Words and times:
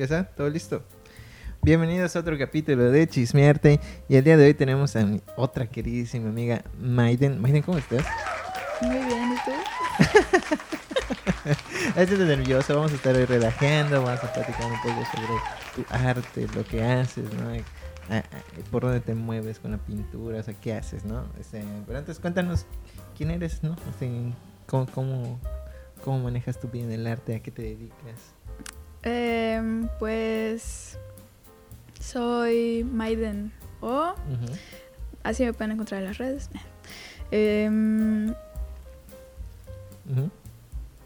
¿Ya 0.00 0.04
está? 0.04 0.24
¿Todo 0.24 0.48
listo? 0.48 0.82
Bienvenidos 1.60 2.16
a 2.16 2.20
otro 2.20 2.38
capítulo 2.38 2.90
de 2.90 3.06
Chismearte. 3.06 3.80
Y 4.08 4.16
el 4.16 4.24
día 4.24 4.38
de 4.38 4.46
hoy 4.46 4.54
tenemos 4.54 4.96
a 4.96 5.04
mi 5.04 5.20
otra 5.36 5.66
queridísima 5.66 6.30
amiga 6.30 6.64
Maiden. 6.80 7.38
Maiden, 7.38 7.60
¿cómo 7.60 7.76
estás? 7.76 8.06
Muy 8.80 8.96
bien, 8.96 9.34
¿y 9.34 9.36
tú? 9.44 9.50
Estás 12.00 12.18
nervioso, 12.18 12.76
vamos 12.76 12.92
a 12.92 12.94
estar 12.94 13.14
hoy 13.14 13.26
relajando, 13.26 14.02
vamos 14.02 14.24
a 14.24 14.32
platicar 14.32 14.64
un 14.64 14.80
poco 14.80 15.04
sobre 15.12 15.34
tu 15.76 15.84
arte, 15.90 16.46
lo 16.56 16.64
que 16.64 16.82
haces, 16.82 17.26
¿no? 17.34 17.52
Por 18.70 18.84
dónde 18.84 19.00
te 19.00 19.14
mueves 19.14 19.58
con 19.58 19.72
la 19.72 19.76
pintura, 19.76 20.40
o 20.40 20.42
sea, 20.42 20.54
qué 20.54 20.72
haces, 20.72 21.04
¿no? 21.04 21.26
Este, 21.38 21.62
pero 21.86 21.98
antes 21.98 22.18
cuéntanos 22.20 22.64
quién 23.18 23.30
eres, 23.32 23.62
¿no? 23.62 23.76
Este, 23.90 24.10
cómo, 24.64 24.86
cómo, 24.86 25.38
cómo 26.02 26.20
manejas 26.20 26.58
tu 26.58 26.68
vida 26.68 26.84
en 26.84 26.92
el 26.92 27.06
arte, 27.06 27.34
a 27.34 27.42
qué 27.42 27.50
te 27.50 27.60
dedicas. 27.60 28.39
Em, 29.02 29.88
pues 29.98 30.98
soy 31.98 32.84
Maiden 32.84 33.52
O, 33.80 34.14
así 35.22 35.44
me 35.44 35.52
pueden 35.52 35.72
encontrar 35.72 36.00
en 36.00 36.06
las 36.08 36.18
redes. 36.18 36.50
Em. 37.30 38.34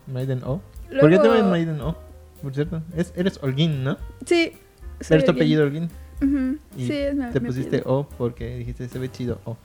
Maiden 0.07 0.43
O. 0.45 0.61
luego, 0.91 1.01
¿Por 1.01 1.11
qué 1.11 1.19
te 1.19 1.29
llamas 1.29 1.51
Maiden 1.51 1.81
O? 1.81 1.97
Por 2.43 2.55
cierto, 2.55 2.83
es, 2.97 3.13
eres 3.17 3.39
Holguín, 3.43 3.85
¿no? 3.85 3.97
Sí. 4.27 4.53
soy 5.01 5.17
¿Eres 5.17 5.25
tu 5.25 5.33
apellido 5.33 5.65
Holguín? 5.65 5.91
Y 6.77 6.87
Sí, 6.87 6.93
es 6.93 7.15
mi 7.15 7.31
Te 7.31 7.41
mi 7.41 7.47
pusiste 7.47 7.77
apellido. 7.79 7.99
O 7.99 8.09
porque 8.09 8.57
dijiste 8.57 8.89
se 8.89 8.99
ve 8.99 9.11
chido 9.11 9.41
O. 9.45 9.57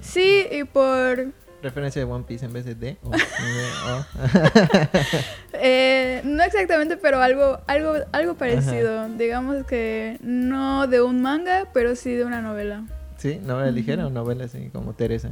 Sí, 0.00 0.46
y 0.50 0.64
por... 0.64 1.32
Referencia 1.62 2.04
de 2.04 2.10
One 2.10 2.24
Piece 2.26 2.44
en 2.44 2.52
vez 2.52 2.64
de 2.64 2.74
D. 2.74 2.96
O. 3.02 3.10
O. 3.10 4.04
eh, 5.60 6.20
no 6.24 6.42
exactamente, 6.42 6.96
pero 6.96 7.20
algo, 7.20 7.60
algo, 7.66 7.94
algo 8.12 8.34
parecido. 8.34 9.08
Digamos 9.10 9.64
que 9.66 10.18
no 10.22 10.86
de 10.86 11.02
un 11.02 11.22
manga, 11.22 11.68
pero 11.72 11.96
sí 11.96 12.12
de 12.14 12.24
una 12.24 12.40
novela. 12.42 12.84
¿Sí? 13.18 13.40
¿Novela 13.42 13.70
ligera 13.70 14.06
o 14.06 14.10
novela 14.10 14.44
así 14.44 14.68
como 14.72 14.92
Teresa? 14.94 15.30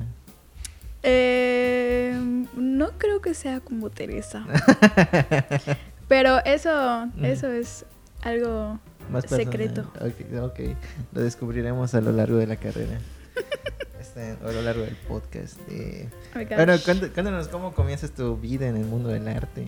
Eh, 1.03 2.17
no 2.57 2.91
creo 2.99 3.21
que 3.21 3.35
sea 3.35 3.61
como 3.61 3.91
Teresa. 3.91 4.45
Pero 6.09 6.43
eso, 6.45 7.09
eso 7.23 7.49
es 7.49 7.85
algo 8.23 8.79
Más 9.11 9.25
Secreto. 9.29 9.91
Ok. 10.01 10.61
Lo 11.13 11.21
descubriremos 11.23 11.95
a 11.95 12.01
lo 12.01 12.13
largo 12.13 12.37
de 12.39 12.47
la 12.47 12.57
carrera. 12.57 12.99
Este, 14.01 14.37
o 14.45 14.49
a 14.49 14.53
lo 14.53 14.63
largo 14.63 14.83
del 14.83 14.95
podcast. 15.09 15.59
eh. 15.71 16.09
Oh. 16.37 16.55
Bueno, 16.55 16.75
cuént- 16.75 17.11
cuéntanos 17.13 17.49
cómo 17.49 17.75
comienzas 17.75 18.11
tu 18.13 18.37
vida 18.37 18.69
en 18.69 18.77
el 18.77 18.85
mundo 18.85 19.09
del 19.09 19.27
arte. 19.29 19.67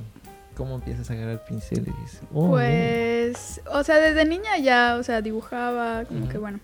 ¿Cómo 0.57 0.77
empiezas 0.77 1.11
a 1.11 1.13
agarrar 1.13 1.45
pinceles? 1.45 2.21
Oh, 2.33 2.49
Pues, 2.49 3.61
o 3.71 3.83
sea, 3.85 3.97
desde 3.97 4.25
niña 4.25 4.57
ya, 4.59 4.97
o 4.99 5.03
sea, 5.03 5.21
dibujaba, 5.21 6.05
como 6.07 6.21
Ujú. 6.21 6.29
que 6.31 6.39
bueno. 6.39 6.61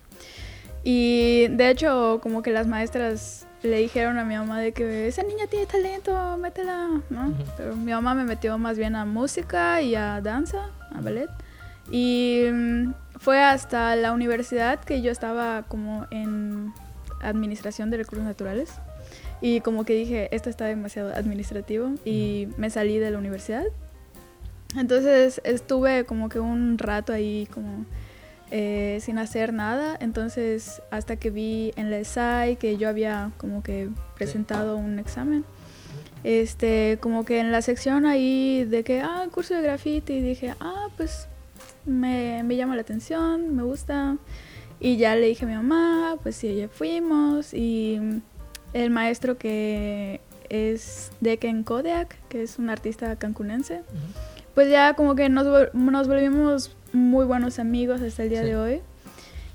Y 0.83 1.49
de 1.49 1.71
hecho, 1.71 2.19
como 2.23 2.43
que 2.43 2.51
las 2.51 2.67
maestras 2.67 3.47
le 3.63 3.79
dijeron 3.79 4.19
a 4.19 4.25
mi 4.25 4.35
mamá 4.35 4.61
de 4.61 4.73
que 4.73 5.07
esa 5.07 5.23
niña 5.23 5.47
tiene 5.47 5.67
talento, 5.67 6.37
métela, 6.39 6.89
¿no? 7.11 7.29
Ujú. 7.29 7.45
Pero 7.57 7.77
mi 7.77 7.93
mamá 7.93 8.15
me 8.15 8.25
metió 8.25 8.57
más 8.59 8.77
bien 8.79 8.97
a 8.97 9.05
música 9.05 9.81
y 9.83 9.95
a 9.95 10.21
danza, 10.21 10.71
a 10.91 11.01
ballet. 11.01 11.29
Y 11.91 12.47
mm, 12.51 12.93
fue 13.19 13.41
hasta 13.43 13.95
la 13.97 14.13
universidad 14.13 14.81
que 14.81 15.03
yo 15.03 15.13
estaba 15.13 15.65
como 15.69 16.07
en 16.11 16.73
administración 17.21 17.91
de 17.91 17.99
recursos 17.99 18.25
naturales. 18.27 18.71
Y 19.41 19.61
como 19.61 19.85
que 19.85 19.95
dije, 19.95 20.29
esto 20.35 20.49
está 20.51 20.65
demasiado 20.67 21.13
administrativo 21.15 21.93
y 22.05 22.49
me 22.57 22.71
salí 22.71 22.99
de 22.99 23.11
la 23.11 23.19
universidad. 23.19 23.65
Entonces 24.77 25.41
estuve 25.45 26.05
como 26.05 26.29
que 26.29 26.41
un 26.41 26.79
rato 26.79 27.13
ahí 27.13 27.47
como 27.53 27.85
eh, 28.51 28.99
sin 29.01 29.19
hacer 29.19 29.53
nada. 29.53 29.97
Entonces 30.01 30.83
hasta 30.91 31.17
que 31.17 31.31
vi 31.31 31.73
en 31.77 31.91
la 31.91 32.03
SAI 32.05 32.57
que 32.57 32.77
yo 32.77 32.89
había 32.89 33.31
como 33.37 33.63
que 33.63 33.89
presentado 34.17 34.77
un 34.77 34.99
examen. 34.99 35.45
Este, 36.25 36.99
como 37.01 37.25
que 37.25 37.41
en 37.41 37.51
la 37.51 37.63
sección 37.63 38.07
ahí 38.07 38.65
de 38.65 38.85
que, 38.85 39.01
ah, 39.01 39.27
curso 39.33 39.55
de 39.55 39.63
graffiti, 39.63 40.21
dije, 40.21 40.55
ah, 40.61 40.89
pues 40.97 41.27
me, 41.85 42.43
me 42.45 42.57
llama 42.57 42.77
la 42.77 42.83
atención, 42.83 43.57
me 43.57 43.65
gusta. 43.65 44.17
Y 44.79 44.97
ya 44.97 45.17
le 45.17 45.27
dije 45.27 45.45
a 45.45 45.49
mi 45.49 45.55
mamá, 45.55 46.17
pues 46.23 46.37
sí, 46.37 46.55
ya 46.55 46.69
fuimos. 46.69 47.53
Y 47.55 48.01
el 48.73 48.91
maestro 48.91 49.37
que 49.37 50.21
es 50.49 51.11
Deken 51.21 51.65
Kodiak, 51.65 52.17
que 52.29 52.43
es 52.43 52.59
un 52.59 52.71
artista 52.71 53.17
cancunense, 53.17 53.81
Ujú. 53.81 54.32
Pues 54.55 54.71
ya 54.71 54.95
como 54.95 55.15
que 55.15 55.29
nos, 55.29 55.47
vol- 55.47 55.73
nos 55.73 56.09
volvimos 56.09 56.75
muy 56.93 57.25
buenos 57.25 57.59
amigos 57.59 58.01
hasta 58.03 58.23
el 58.25 58.29
día 58.31 58.41
Sí. 58.43 58.47
de 58.49 58.57
hoy. 58.57 58.81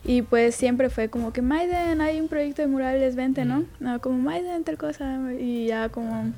Y 0.03 0.21
pues 0.21 0.55
siempre 0.55 0.89
fue 0.89 1.09
como 1.09 1.33
que 1.33 1.41
Maiden, 1.41 1.99
hay 2.01 2.19
un 2.21 2.29
proyecto 2.29 2.61
de 2.61 2.67
murales, 2.69 3.15
vente, 3.15 3.43
¿no? 3.45 3.65
No, 3.79 3.99
como 3.99 4.17
Maiden, 4.17 4.63
tal 4.63 4.77
cosa. 4.77 5.19
Y 5.37 5.67
ya 5.67 5.89
como 5.89 6.31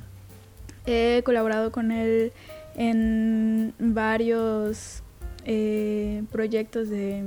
he 0.86 1.22
colaborado 1.24 1.70
con 1.70 1.92
él 1.92 2.32
en 2.74 3.72
varios 3.78 5.02
eh, 5.44 6.22
proyectos 6.32 6.88
de 6.88 7.22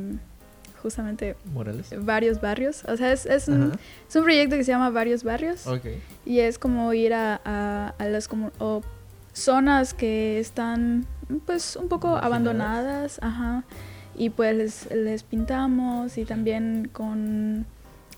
justamente 0.82 1.36
Morales. 1.54 1.88
varios 2.00 2.42
barrios. 2.42 2.84
O 2.90 2.98
sea, 2.98 3.14
es, 3.14 3.26
es, 3.26 3.48
un, 3.48 3.72
es 4.10 4.16
un 4.16 4.24
proyecto 4.24 4.58
que 4.58 4.64
se 4.66 4.72
llama 4.74 4.90
Varios 4.90 5.24
Barrios. 5.24 5.66
Ok. 5.66 5.86
Y 6.26 6.40
es 6.40 6.60
como 6.60 6.92
ir 6.94 7.14
a, 7.14 7.40
a, 7.46 7.94
a 7.98 8.06
las 8.10 8.30
comu- 8.30 8.52
o 8.60 8.82
zonas 9.32 9.94
que 9.94 10.40
están 10.40 11.06
pues 11.46 11.76
un 11.76 11.90
poco 11.90 12.16
abandonadas, 12.18 13.20
ajá. 13.22 13.64
Y 14.16 14.30
pues 14.30 14.56
les, 14.56 14.92
les 14.92 15.24
pintamos 15.24 16.18
y 16.18 16.26
también 16.26 16.90
con 16.92 17.66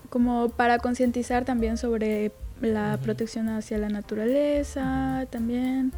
como 0.10 0.50
para 0.50 0.80
concientizar 0.80 1.46
también 1.46 1.78
sobre 1.78 2.32
la 2.62 2.98
protección 3.02 3.50
hacia 3.50 3.78
la 3.78 3.90
naturaleza 3.90 5.26
también. 5.30 5.92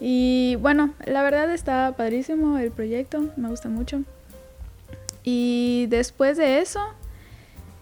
Y 0.00 0.56
bueno, 0.56 0.94
la 1.04 1.22
verdad 1.22 1.52
está 1.52 1.94
padrísimo 1.96 2.58
el 2.58 2.70
proyecto, 2.70 3.28
me 3.36 3.48
gusta 3.48 3.68
mucho. 3.68 4.02
Y 5.22 5.86
después 5.90 6.38
de 6.38 6.60
eso, 6.60 6.80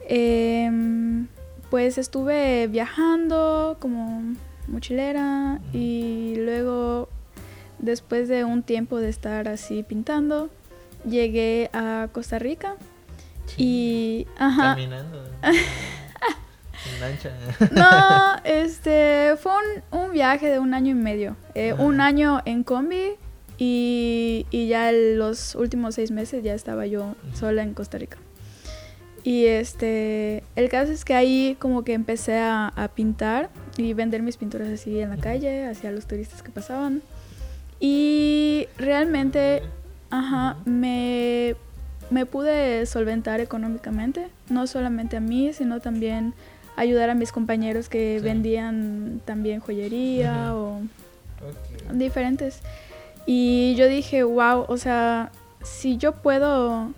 em, 0.09 1.29
pues 1.71 1.97
estuve 1.99 2.67
viajando 2.67 3.77
como 3.79 4.35
mochilera 4.67 5.61
y 5.73 6.35
luego 6.39 7.09
después 7.79 8.29
de 8.29 8.45
un 8.45 8.63
tiempo 8.63 8.99
de 8.99 9.09
estar 9.09 9.49
así 9.49 9.83
pintando, 9.83 10.51
llegué 11.05 11.71
a 11.73 12.09
Costa 12.13 12.39
Rica 12.39 12.77
y... 13.57 14.27
Ajá. 14.37 14.75
Caminando. 14.75 15.25
en 15.43 17.01
lancha. 17.01 17.33
No, 17.73 18.37
este 18.45 19.35
fue 19.39 19.53
un, 19.53 20.01
un 20.01 20.13
viaje 20.13 20.49
de 20.49 20.59
un 20.59 20.75
año 20.75 20.91
y 20.91 20.95
medio. 20.95 21.37
Eh, 21.55 21.73
un 21.73 22.01
año 22.01 22.41
en 22.45 22.63
combi 22.63 23.17
y, 23.59 24.47
y 24.51 24.69
ya 24.69 24.93
los 24.93 25.55
últimos 25.55 25.97
seis 25.97 26.11
meses 26.11 26.43
ya 26.45 26.55
estaba 26.55 26.87
yo 26.87 27.15
sola 27.35 27.63
en 27.63 27.75
Costa 27.75 27.99
Rica. 27.99 28.19
Y 29.25 29.47
este, 29.47 30.45
el 30.57 30.69
caso 30.69 30.93
es 30.93 31.05
que 31.05 31.15
ahí 31.15 31.57
como 31.59 31.83
que 31.83 31.93
empecé 31.93 32.39
a, 32.39 32.69
a 32.69 32.89
pintar 32.89 33.51
y 33.77 33.93
vender 33.93 34.23
mis 34.23 34.37
pinturas 34.37 34.69
así 34.69 35.01
en 35.01 35.11
la 35.11 35.17
calle, 35.17 35.67
hacia 35.67 35.91
los 35.91 36.07
turistas 36.07 36.43
que 36.43 36.51
pasaban. 36.51 37.03
Y 37.81 38.67
realmente, 38.79 39.63
ajá, 40.11 40.57
me, 40.65 41.55
me 42.11 42.27
pude 42.27 42.87
solventar 42.87 43.41
económicamente, 43.41 44.29
no 44.49 44.67
solamente 44.67 45.17
a 45.17 45.21
mí, 45.21 45.53
sino 45.53 45.81
también 45.81 46.35
ayudar 46.77 47.11
a 47.11 47.15
mis 47.15 47.33
compañeros 47.33 47.89
que 47.89 48.19
Sí. 48.19 48.25
vendían 48.25 49.21
también 49.25 49.61
joyería 49.61 50.55
o 50.55 50.81
diferentes. 51.93 52.61
Y 53.27 53.75
yo 53.77 53.87
dije, 53.87 54.23
wow, 54.25 54.65
o 54.69 54.77
sea, 54.77 55.31
si 55.63 55.97
yo 55.99 56.13
puedo 56.13 56.93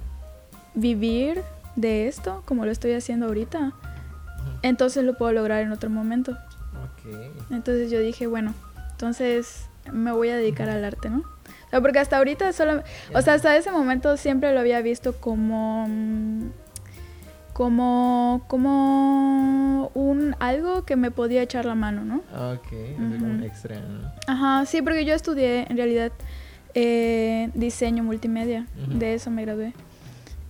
vivir 0.75 1.43
de 1.77 2.09
esto, 2.09 2.43
como 2.47 2.65
lo 2.65 2.71
estoy 2.71 2.93
haciendo 2.93 3.27
ahorita, 3.27 3.73
entonces 4.62 5.05
lo 5.05 5.15
puedo 5.17 5.32
lograr 5.32 5.62
en 5.62 5.73
otro 5.73 5.91
momento. 5.91 6.37
Entonces 7.50 7.91
yo 7.91 7.99
dije, 8.00 8.27
bueno, 8.27 8.55
entonces 8.93 9.65
me 9.93 10.12
voy 10.12 10.31
a 10.31 10.37
dedicar 10.37 10.69
al 10.69 10.85
arte, 10.85 11.11
¿no? 11.11 11.19
O 11.19 11.71
sea, 11.71 11.81
porque 11.81 11.99
hasta 11.99 12.19
ahorita 12.19 12.53
solo, 12.53 12.82
o 13.15 13.23
sea, 13.23 13.35
hasta 13.35 13.56
ese 13.56 13.71
momento 13.71 14.17
siempre 14.17 14.53
lo 14.53 14.61
había 14.61 14.82
visto 14.82 15.15
como 15.15 15.87
mm, 15.88 16.49
como 17.53 18.43
como 18.49 19.91
un 19.94 20.35
algo 20.41 20.85
que 20.85 20.97
me 20.97 21.11
podía 21.11 21.43
echar 21.43 21.65
la 21.65 21.75
mano, 21.75 22.05
¿no? 22.05 22.17
Ok, 22.53 22.73
así 22.73 23.19
como 23.19 23.44
extra, 23.44 23.77
¿no? 23.81 24.11
Ajá, 24.27 24.67
sí, 24.67 24.82
porque 24.82 25.05
yo 25.05 25.15
estudié 25.15 25.67
en 25.69 25.77
realidad 25.77 26.12
eh, 26.75 27.50
diseño 27.55 28.03
multimedia, 28.03 28.67
de 28.88 29.15
eso 29.15 29.31
me 29.31 29.43
gradué. 29.43 29.73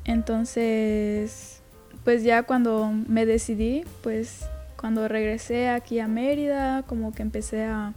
Entonces, 0.05 1.61
pues 2.05 2.23
ya 2.23 2.43
cuando 2.45 2.93
me 3.07 3.27
decidí, 3.27 3.85
pues 4.03 4.47
cuando 4.77 5.09
regresé 5.09 5.69
aquí 5.69 6.01
a 6.01 6.09
Mérida, 6.09 6.83
como 6.85 7.13
que 7.13 7.23
empecé 7.23 7.65
a, 7.65 7.93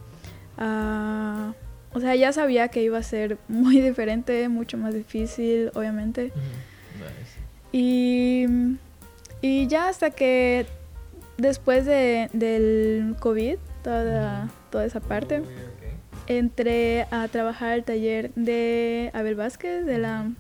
a 0.57 1.53
o 1.93 1.99
sea, 1.99 2.15
ya 2.15 2.33
sabía 2.33 2.69
que 2.69 2.81
iba 2.81 2.97
a 2.97 3.03
ser 3.03 3.37
muy 3.47 3.79
diferente, 3.79 4.49
mucho 4.49 4.77
más 4.77 4.93
difícil, 4.93 5.71
obviamente. 5.75 6.31
Y, 7.71 8.45
y 9.41 9.67
ya 9.67 9.89
hasta 9.89 10.11
que 10.11 10.65
después 11.37 11.85
de, 11.85 12.29
del 12.33 13.15
COVID, 13.19 13.57
toda, 13.83 14.49
toda 14.69 14.85
esa 14.85 14.99
parte, 14.99 15.43
entré 16.27 17.07
a 17.11 17.27
trabajar 17.27 17.71
al 17.73 17.83
taller 17.83 18.31
de 18.35 19.11
Abel 19.13 19.35
Vázquez, 19.35 19.85
de 19.85 19.97
la 19.97 20.31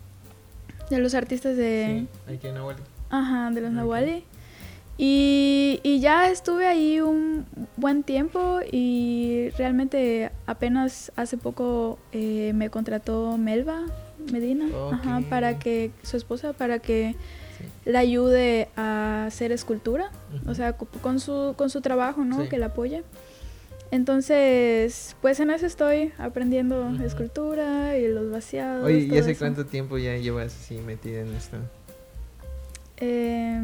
de 0.89 0.99
los 0.99 1.15
artistas 1.15 1.57
de... 1.57 2.05
Sí, 2.27 2.33
aquí 2.33 2.47
en 2.47 2.55
Nahuali. 2.55 2.81
Ajá, 3.09 3.49
de 3.51 3.61
los 3.61 3.71
Nahuali. 3.71 4.25
Y, 4.97 5.79
y, 5.81 5.99
ya 5.99 6.29
estuve 6.29 6.67
ahí 6.67 7.01
un 7.01 7.45
buen 7.77 8.03
tiempo 8.03 8.59
y 8.71 9.49
realmente 9.57 10.31
apenas 10.45 11.11
hace 11.15 11.35
poco 11.35 11.97
eh, 12.11 12.51
me 12.53 12.69
contrató 12.69 13.37
Melba 13.39 13.85
Medina 14.31 14.67
ajá, 14.91 15.21
para 15.29 15.57
que 15.57 15.89
su 16.03 16.15
esposa 16.15 16.53
para 16.53 16.77
que 16.77 17.15
la 17.85 17.99
ayude 17.99 18.69
a 18.75 19.25
hacer 19.25 19.51
escultura, 19.51 20.11
o 20.45 20.53
sea, 20.53 20.73
con 20.73 21.19
su, 21.19 21.53
con 21.57 21.69
su 21.69 21.81
trabajo, 21.81 22.23
¿no? 22.23 22.47
Que 22.47 22.57
la 22.57 22.67
apoye. 22.67 23.03
Entonces, 23.91 25.15
pues 25.21 25.39
en 25.39 25.51
eso 25.51 25.65
estoy 25.65 26.11
aprendiendo 26.17 26.89
escultura 27.03 27.97
y 27.97 28.07
los 28.07 28.31
vaciados. 28.31 28.85
Oye, 28.85 28.99
¿y 28.99 29.17
hace 29.17 29.35
cuánto 29.35 29.65
tiempo 29.65 29.97
ya 29.97 30.17
llevas 30.17 30.55
así 30.55 30.77
metida 30.77 31.21
en 31.21 31.33
esto? 31.35 31.57
Eh, 33.05 33.59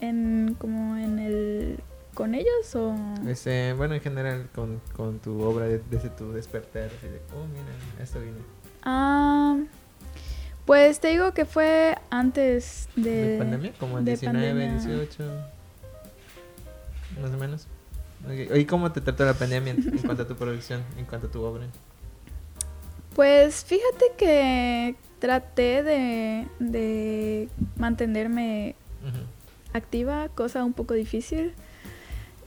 en 0.00 0.56
como 0.58 0.96
en 0.96 1.18
el 1.18 1.80
con 2.14 2.34
ellos 2.34 2.74
o 2.74 2.94
este, 3.26 3.72
bueno 3.72 3.94
en 3.94 4.02
general 4.02 4.48
con, 4.54 4.82
con 4.94 5.18
tu 5.18 5.40
obra 5.40 5.66
desde 5.66 6.10
tu 6.10 6.30
despertar 6.32 6.90
así 6.98 7.08
de 7.08 7.20
oh 7.34 7.46
mira 7.46 8.02
esto 8.02 8.20
vino 8.20 8.36
ah 8.82 9.58
pues 10.66 11.00
te 11.00 11.08
digo 11.08 11.32
que 11.32 11.46
fue 11.46 11.96
antes 12.10 12.88
de, 12.96 13.28
¿De 13.28 13.38
pandemia 13.38 13.72
como 13.78 13.98
el 13.98 14.04
19 14.04 14.70
18 14.72 15.24
más 17.20 17.30
o 17.30 17.36
menos. 17.36 17.66
¿Y 18.54 18.64
cómo 18.66 18.92
te 18.92 19.00
trató 19.00 19.24
la 19.24 19.34
pandemia 19.34 19.72
en 19.72 19.98
cuanto 20.04 20.22
a 20.22 20.28
tu 20.28 20.36
producción, 20.36 20.82
en 20.96 21.04
cuanto 21.04 21.26
a 21.26 21.30
tu 21.30 21.42
obra? 21.42 21.66
Pues 23.14 23.64
fíjate 23.64 24.12
que 24.16 24.94
traté 25.18 25.82
de, 25.82 26.46
de 26.58 27.48
mantenerme 27.76 28.74
activa, 29.72 30.28
cosa 30.34 30.64
un 30.64 30.72
poco 30.72 30.94
difícil. 30.94 31.54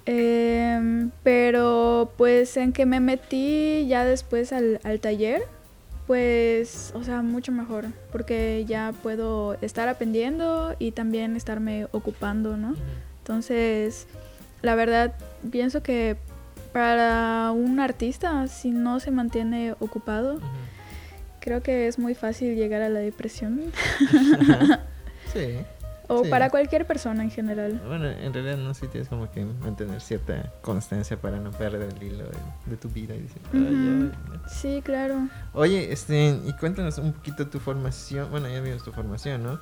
Em, 0.06 1.10
pero 1.24 2.12
pues 2.16 2.57
en 2.57 2.74
que 2.74 2.86
me 2.86 3.00
metí 3.00 3.88
ya 3.88 4.06
después 4.06 4.54
al, 4.54 4.80
taller, 5.01 5.42
pues, 6.06 6.92
o 6.94 7.04
sea, 7.04 7.24
mucho 7.24 7.51
mejor, 7.51 7.86
porque 8.12 8.66
ya 8.68 8.94
puedo 9.01 9.56
estar 9.62 9.89
aprendiendo 9.89 10.75
y 10.77 10.92
también 10.92 11.36
estarme 11.36 11.88
ocupando, 11.92 12.56
¿no? 12.56 12.75
Entonces, 13.19 14.06
la 14.62 14.75
verdad, 14.75 15.16
pienso 15.51 15.81
que 15.81 16.18
para 16.72 17.51
un 17.51 17.80
artista, 17.80 18.48
si 18.48 18.69
no 18.69 19.00
se 19.00 19.10
mantiene 19.10 19.74
ocupado, 19.80 20.39
creo 21.39 21.63
que 21.63 21.88
es 21.88 21.98
muy 21.98 22.13
fácil 22.13 22.56
llegar 22.56 22.81
a 22.81 22.89
la 22.89 23.00
depresión. 23.00 23.72
sí. 25.33 25.57
O 26.07 26.24
para 26.30 26.50
cualquier 26.50 26.86
persona 26.86 27.24
en 27.24 27.31
general. 27.31 27.81
Bueno, 27.88 28.10
en 28.10 28.34
realidad 28.34 28.57
no, 28.57 28.74
sí 28.74 28.88
tienes 28.88 29.10
como 29.10 29.31
que 29.31 29.46
mantener 29.46 30.02
cierta 30.02 30.52
constancia 30.62 31.18
para 31.18 31.40
no 31.40 31.52
perder 31.52 31.94
el 31.96 32.04
hilo 32.04 32.25
de, 32.66 32.78
tu 32.78 32.90
vida. 32.90 33.16
Y 33.16 33.28
Sí, 34.48 34.81
claro. 34.84 35.28
Oye, 35.54 35.92
este, 35.92 36.40
y 36.46 36.54
cuéntanos 36.60 36.98
un 36.98 37.13
poquito 37.13 37.48
tu 37.48 37.60
formación. 37.60 38.30
Bueno, 38.31 38.48
ya 38.48 38.62
vimos 38.62 38.84
tu 38.84 38.92
formación, 38.92 39.44
¿no? 39.44 39.60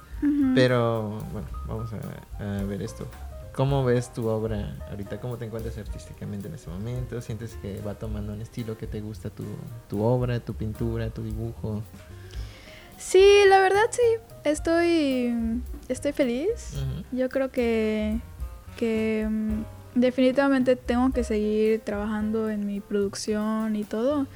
Pero, 0.55 1.19
bueno, 1.31 1.47
vamos 1.67 1.89
a 1.93 2.63
ver 2.63 2.81
esto. 2.81 3.07
¿Cómo 3.53 3.85
ves 3.85 4.11
tu 4.11 4.27
obra 4.27 4.75
ahorita? 4.89 5.19
¿Cómo 5.19 5.37
te 5.37 5.45
encuentras 5.45 5.77
artísticamente 5.77 6.47
en 6.47 6.55
ese 6.55 6.71
momento? 6.71 7.21
¿Sientes 7.21 7.53
que 7.61 7.79
va 7.81 7.93
tomando 7.93 8.33
un 8.33 8.41
estilo 8.41 8.75
que 8.79 8.87
te 8.87 8.99
gusta 8.99 9.29
tu, 9.29 9.43
tu 9.87 10.03
obra, 10.03 10.39
tu 10.39 10.55
pintura, 10.55 11.11
tu 11.11 11.21
dibujo? 11.21 11.83
Sí, 13.05 13.25
la 13.47 13.59
verdad 13.59 13.83
sí. 13.91 14.01
Estoy, 14.43 15.61
estoy 15.87 16.11
feliz. 16.11 16.75
Yo 17.11 17.29
creo 17.29 17.49
que, 17.51 18.19
que 18.77 19.27
mm, 19.29 19.63
definitivamente 19.95 20.75
tengo 20.75 21.11
que 21.11 21.23
seguir 21.23 21.81
trabajando 21.81 22.49
en 22.49 22.65
mi 22.65 22.79
producción 22.79 23.75
y 23.75 23.83
todo. 23.83 24.27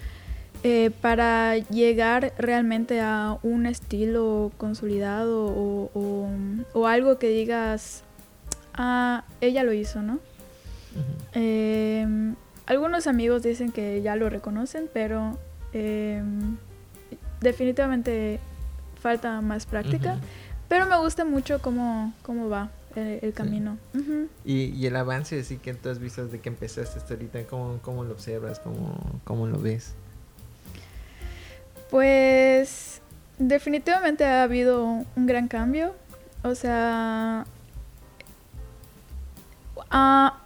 Eh, 0.63 0.91
para 1.01 1.57
llegar 1.57 2.33
realmente 2.37 2.99
a 2.99 3.37
un 3.43 3.67
estilo 3.67 4.51
consolidado 4.57 5.45
o, 5.45 6.29
o 6.73 6.87
algo 6.87 7.19
que 7.19 7.29
digas, 7.29 8.03
Ah, 8.77 9.23
ella 9.41 9.63
lo 9.63 9.73
hizo, 9.73 10.03
¿no? 10.03 10.19
Em, 11.33 12.35
algunos 12.67 13.07
amigos 13.07 13.43
dicen 13.43 13.71
que 13.71 14.01
ya 14.03 14.15
lo 14.15 14.29
reconocen, 14.29 14.87
pero 14.93 15.37
em, 15.73 16.57
definitivamente 17.41 18.39
falta 18.97 19.41
más 19.41 19.65
práctica. 19.65 20.17
Pero 20.67 20.85
me 20.85 20.97
gusta 20.97 21.23
mucho 21.23 21.61
cómo, 21.61 22.13
cómo 22.23 22.49
va 22.49 22.69
el, 22.95 23.33
camino. 23.33 23.77
¿Y, 24.43 24.85
el 24.85 24.95
avance, 24.95 25.39
así 25.39 25.57
que 25.57 25.73
tú 25.73 25.89
has 25.89 25.99
visto 25.99 26.25
desde 26.25 26.39
que 26.39 26.49
empezaste 26.49 26.99
hasta 26.99 27.13
ahorita, 27.13 27.43
¿cómo, 27.43 27.79
cómo 27.81 28.03
lo 28.03 28.13
observas? 28.13 28.59
¿Cómo, 28.59 28.97
¿Cómo 29.23 29.47
lo 29.47 29.59
ves? 29.59 29.93
Pues 31.89 33.01
definitivamente 33.37 34.25
ha 34.25 34.43
habido 34.43 34.83
un 34.85 35.25
gran 35.25 35.47
cambio. 35.47 35.93
O 36.43 36.55
sea, 36.55 37.45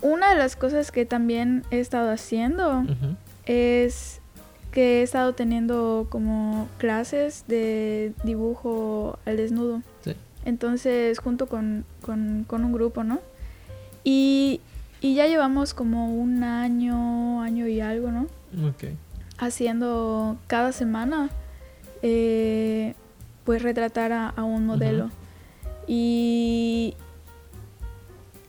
una 0.01 0.29
de 0.29 0.35
las 0.35 0.55
cosas 0.55 0.91
que 0.91 1.05
también 1.05 1.63
he 1.71 1.79
estado 1.79 2.11
haciendo 2.11 2.83
es 3.45 4.20
que 4.71 4.99
he 4.99 5.03
estado 5.03 5.33
teniendo 5.33 6.07
como 6.09 6.67
clases 6.77 7.43
de 7.47 8.13
dibujo 8.23 9.19
al 9.25 9.37
desnudo. 9.37 9.81
Entonces, 10.43 11.19
junto 11.19 11.45
con, 11.45 11.85
un 12.07 12.71
grupo, 12.71 13.03
¿no? 13.03 13.19
Y, 14.03 14.61
ya 15.01 15.27
llevamos 15.27 15.73
como 15.73 16.15
un 16.15 16.43
año, 16.43 17.41
año 17.41 17.67
y 17.67 17.81
algo, 17.81 18.11
¿no? 18.11 18.27
Haciendo 19.37 20.37
cada 20.47 20.71
semana, 20.71 21.29
eh, 22.01 22.95
pues 23.43 23.61
retratar 23.61 24.13
a, 24.13 24.43
un 24.43 24.65
modelo. 24.65 25.09
Y 25.87 26.95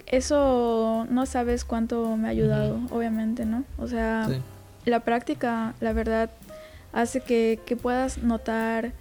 eso 0.06 1.06
no 1.10 1.26
sabes 1.26 1.64
cuánto 1.64 2.16
me 2.16 2.28
ha 2.28 2.30
ayudado, 2.30 2.78
obviamente, 2.90 3.44
¿no? 3.44 3.64
O 3.78 3.88
sea, 3.88 4.28
la 4.84 5.00
práctica, 5.00 5.74
la 5.80 5.92
verdad, 5.92 6.30
hace 6.92 7.20
que, 7.20 7.58
puedas 7.80 8.18
notar 8.18 8.92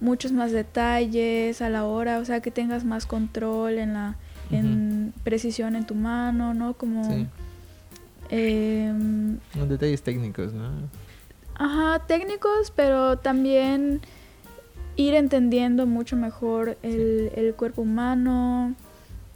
muchos 0.00 0.32
más 0.32 0.52
detalles 0.52 1.60
a 1.62 1.68
la 1.68 1.84
hora, 1.84 2.18
o 2.18 2.24
sea, 2.24 2.40
que 2.40 2.50
tengas 2.50 2.84
más 2.84 3.06
control 3.06 3.78
en 3.78 3.94
la 3.94 4.16
en 4.50 5.14
precisión 5.22 5.76
en 5.76 5.86
tu 5.86 5.94
mano, 5.94 6.54
¿no? 6.54 6.74
Como... 6.74 7.04
Sí. 7.04 7.26
Em, 8.30 9.38
detalles 9.68 10.02
técnicos, 10.02 10.52
¿no? 10.52 10.70
Ajá, 11.54 12.04
técnicos, 12.06 12.72
pero 12.74 13.18
también 13.18 14.00
ir 14.96 15.14
entendiendo 15.14 15.86
mucho 15.86 16.16
mejor 16.16 16.76
el, 16.82 17.30
el 17.36 17.54
cuerpo 17.54 17.82
humano, 17.82 18.74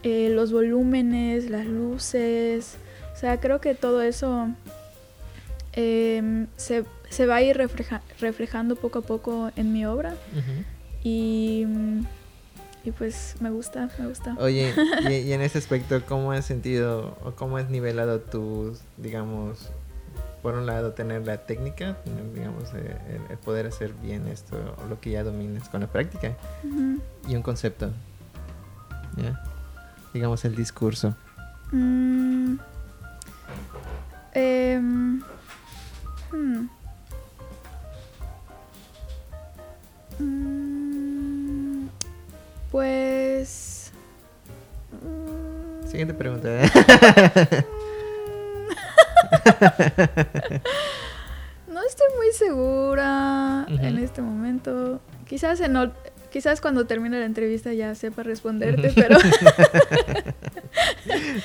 eh, 0.02 0.30
los 0.30 0.52
volúmenes, 0.52 1.48
las 1.48 1.66
luces. 1.66 2.76
O 3.14 3.16
sea, 3.16 3.40
creo 3.40 3.60
que 3.60 3.74
todo 3.74 4.02
eso 4.02 4.48
em, 5.74 6.46
se, 6.56 6.84
va 7.26 7.36
a 7.36 7.42
ir 7.42 7.56
reflejando 8.20 8.76
poco 8.76 9.00
a 9.00 9.02
poco 9.02 9.50
en 9.56 9.72
mi 9.72 9.86
obra. 9.86 10.14
y, 11.02 11.66
y, 12.84 12.90
pues 12.92 13.36
me 13.40 13.50
gusta, 13.50 13.88
me 13.98 14.08
gusta. 14.08 14.36
Oye, 14.38 14.74
y, 15.10 15.32
en 15.32 15.40
ese 15.40 15.58
aspecto, 15.58 16.02
¿cómo 16.06 16.32
has 16.32 16.44
sentido 16.44 17.16
o 17.22 17.32
cómo 17.32 17.56
has 17.56 17.68
nivelado 17.70 18.20
tus, 18.20 18.80
digamos, 18.96 19.70
por 20.42 20.54
un 20.54 20.66
lado 20.66 20.92
tener 20.92 21.26
la 21.26 21.38
técnica, 21.46 21.96
digamos, 22.34 22.72
el, 22.74 23.38
poder 23.38 23.66
hacer 23.66 23.92
bien 24.02 24.28
esto, 24.28 24.56
o 24.84 24.88
lo 24.88 25.00
que 25.00 25.10
ya 25.10 25.24
dominas 25.24 25.68
con 25.68 25.80
la 25.80 25.86
práctica, 25.86 26.36
y 27.26 27.36
un 27.36 27.42
concepto? 27.42 27.90
¿Ya? 29.16 29.40
digamos, 30.14 30.44
el 30.44 30.54
discurso? 30.54 31.14
Mm, 31.72 32.56
em, 34.32 35.20
hmm. 36.34 36.68
mm, 40.18 41.88
pues... 42.70 43.92
Mm. 44.92 45.86
Siguiente 45.86 46.14
pregunta. 46.14 46.48
no 51.68 51.82
estoy 51.82 52.06
muy 52.16 52.32
segura 52.32 53.66
en 53.68 53.98
este 53.98 54.22
momento. 54.22 55.00
Quizás 55.26 55.60
en 55.60 55.92
quizás 56.30 56.60
cuando 56.60 56.84
termine 56.86 57.20
la 57.20 57.26
entrevista 57.26 57.72
ya 57.72 57.94
sepa 57.94 58.24
responderte, 58.24 58.92
pero 58.94 59.18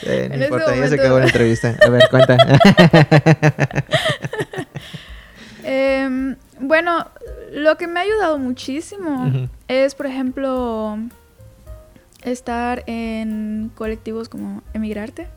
Eh, 0.03 0.27
no 0.29 0.35
En 0.35 0.41
este 0.41 0.45
importa, 0.45 0.75
ya 0.75 0.87
se 0.87 0.95
acabó 0.95 1.19
la 1.19 1.25
entrevista. 1.25 1.77
A 1.85 1.89
ver, 1.89 2.09
cuenta. 2.09 2.37
Em, 5.89 6.35
bueno, 6.59 7.07
lo 7.51 7.77
que 7.77 7.87
me 7.87 7.99
ha 7.99 8.03
ayudado 8.03 8.37
muchísimo 8.37 9.31
es, 9.67 9.95
por 9.95 10.05
ejemplo, 10.05 10.97
estar 12.21 12.83
en 12.87 13.71
colectivos 13.75 14.29
como 14.29 14.61
Emigrarte. 14.73 15.27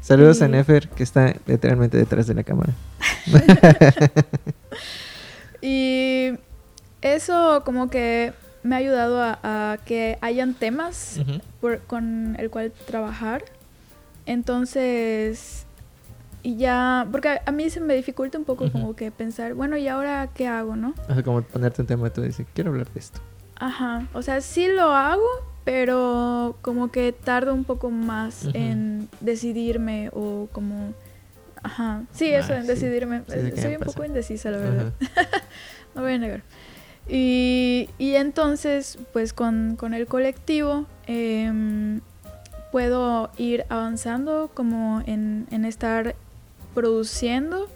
Saludos 0.00 0.40
a 0.42 0.48
Nefer, 0.48 0.88
que 0.88 1.02
está 1.02 1.34
literalmente 1.46 1.96
detrás 1.98 2.26
de 2.26 2.34
la 2.34 2.42
cámara. 2.42 2.72
Y 5.62 6.32
eso 7.02 7.62
como 7.64 7.90
que 7.90 8.32
me 8.62 8.74
ha 8.74 8.78
ayudado 8.78 9.22
a, 9.22 9.38
a 9.42 9.76
que 9.84 10.16
hayan 10.22 10.54
temas 10.54 11.20
por- 11.60 11.80
con 11.80 12.36
el 12.38 12.50
cual 12.50 12.72
trabajar. 12.86 13.44
Entonces, 14.26 15.66
y 16.42 16.56
ya, 16.56 17.06
porque 17.10 17.40
a, 17.44 17.52
mí 17.52 17.70
se 17.70 17.80
me 17.80 17.94
dificulta 17.94 18.38
un 18.38 18.44
poco 18.44 18.70
como 18.70 18.96
que 18.96 19.10
pensar, 19.10 19.54
bueno, 19.54 19.76
¿y 19.76 19.88
ahora 19.88 20.28
qué 20.34 20.46
hago, 20.46 20.76
no? 20.76 20.94
O 21.08 21.14
sea, 21.14 21.22
como 21.22 21.42
ponerte 21.42 21.82
un 21.82 21.86
tema 21.86 22.08
y 22.08 22.10
tú 22.10 22.22
dices, 22.22 22.46
quiero 22.54 22.70
hablar 22.70 22.90
de 22.90 23.00
esto. 23.00 23.20
Ajá, 23.56 24.06
o 24.14 24.22
sea, 24.22 24.40
sí 24.40 24.68
lo 24.68 24.94
hago, 24.94 25.26
pero 25.64 26.56
como 26.62 26.90
que 26.90 27.12
tardo 27.12 27.52
un 27.52 27.64
poco 27.64 27.90
más 27.90 28.48
en 28.54 29.08
decidirme 29.20 30.10
o 30.12 30.48
como... 30.52 30.94
Ajá, 31.62 32.04
sí, 32.12 32.28
eso, 32.32 32.54
Ah, 32.54 32.56
en 32.56 32.62
sí. 32.62 32.68
decidirme. 32.68 33.22
Sí, 33.28 33.34
sí 33.44 33.50
que 33.52 33.60
Soy 33.60 33.74
un 33.76 33.82
poco 33.82 34.04
indecisa, 34.04 34.50
la 34.50 34.56
verdad. 34.58 34.92
No 35.94 36.02
voy 36.02 36.12
a 36.12 36.18
negar. 36.18 36.42
Y, 37.08 37.90
y 37.98 38.14
entonces, 38.14 38.96
pues 39.12 39.32
con, 39.32 39.74
con 39.76 39.92
el 39.92 40.06
colectivo 40.06 40.86
em, 41.06 42.00
puedo 42.70 43.30
ir 43.36 43.64
avanzando 43.68 44.50
como 44.54 45.02
en, 45.06 45.48
en 45.50 45.64
estar 45.64 46.14
produciendo 46.74 47.68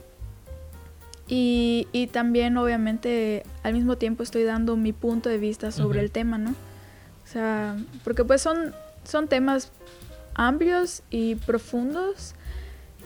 y, 1.28 1.88
y 1.92 2.06
también 2.08 2.56
obviamente 2.56 3.44
al 3.62 3.72
mismo 3.74 3.96
tiempo 3.96 4.22
estoy 4.22 4.42
dando 4.44 4.76
mi 4.76 4.92
punto 4.92 5.28
de 5.28 5.38
vista 5.38 5.70
sobre 5.72 6.00
el 6.00 6.10
tema, 6.10 6.36
¿no? 6.38 6.50
O 6.50 7.26
sea, 7.26 7.76
porque 8.04 8.24
pues 8.24 8.42
son, 8.42 8.74
son 9.04 9.28
temas 9.28 9.72
amplios 10.34 11.02
y 11.10 11.36
profundos 11.36 12.34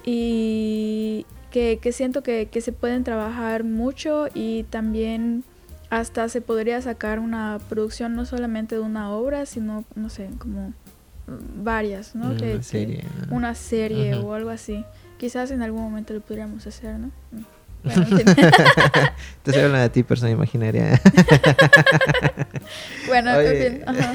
y 0.04 1.26
que, 1.50 1.78
que 1.80 1.92
siento 1.92 2.23
que, 2.23 2.49
que 2.50 2.61
se 2.61 2.73
pueden 2.73 3.04
trabajar 3.04 3.62
mucho 3.64 4.26
y 4.35 4.64
también 4.64 5.45
hasta 5.90 6.28
se 6.28 6.40
podría 6.40 6.83
sacar 6.83 7.18
una 7.21 7.59
producción 7.68 8.14
no 8.14 8.26
solamente 8.26 8.75
de 8.75 8.80
una 8.83 9.11
obra, 9.12 9.47
sino, 9.47 9.85
no 9.95 10.11
sé, 10.11 10.28
como 10.38 10.73
varias, 11.62 12.14
¿no? 12.14 12.30
Una 12.30 12.37
Que- 12.37 12.62
serie, 12.62 13.04
¿no? 13.30 13.37
Una 13.37 13.54
serie 13.54 14.16
Ujú. 14.18 14.28
o 14.28 14.35
algo 14.35 14.50
así. 14.50 14.85
Quizás 15.18 15.50
en 15.50 15.62
algún 15.62 15.82
momento 15.82 16.14
lo 16.14 16.20
podríamos 16.20 16.66
hacer, 16.66 16.98
¿no? 16.98 17.10
Mm. 17.32 17.44
Bueno. 17.84 18.06
Te 19.42 19.50
estoy 19.50 19.62
hablando 19.62 19.78
de 19.78 19.88
ti, 19.90 20.02
persona 20.02 20.30
imaginaria. 20.30 21.00
bueno, 23.06 23.38
en 23.38 23.38
Oye. 23.38 23.82
ajá. 23.87 24.12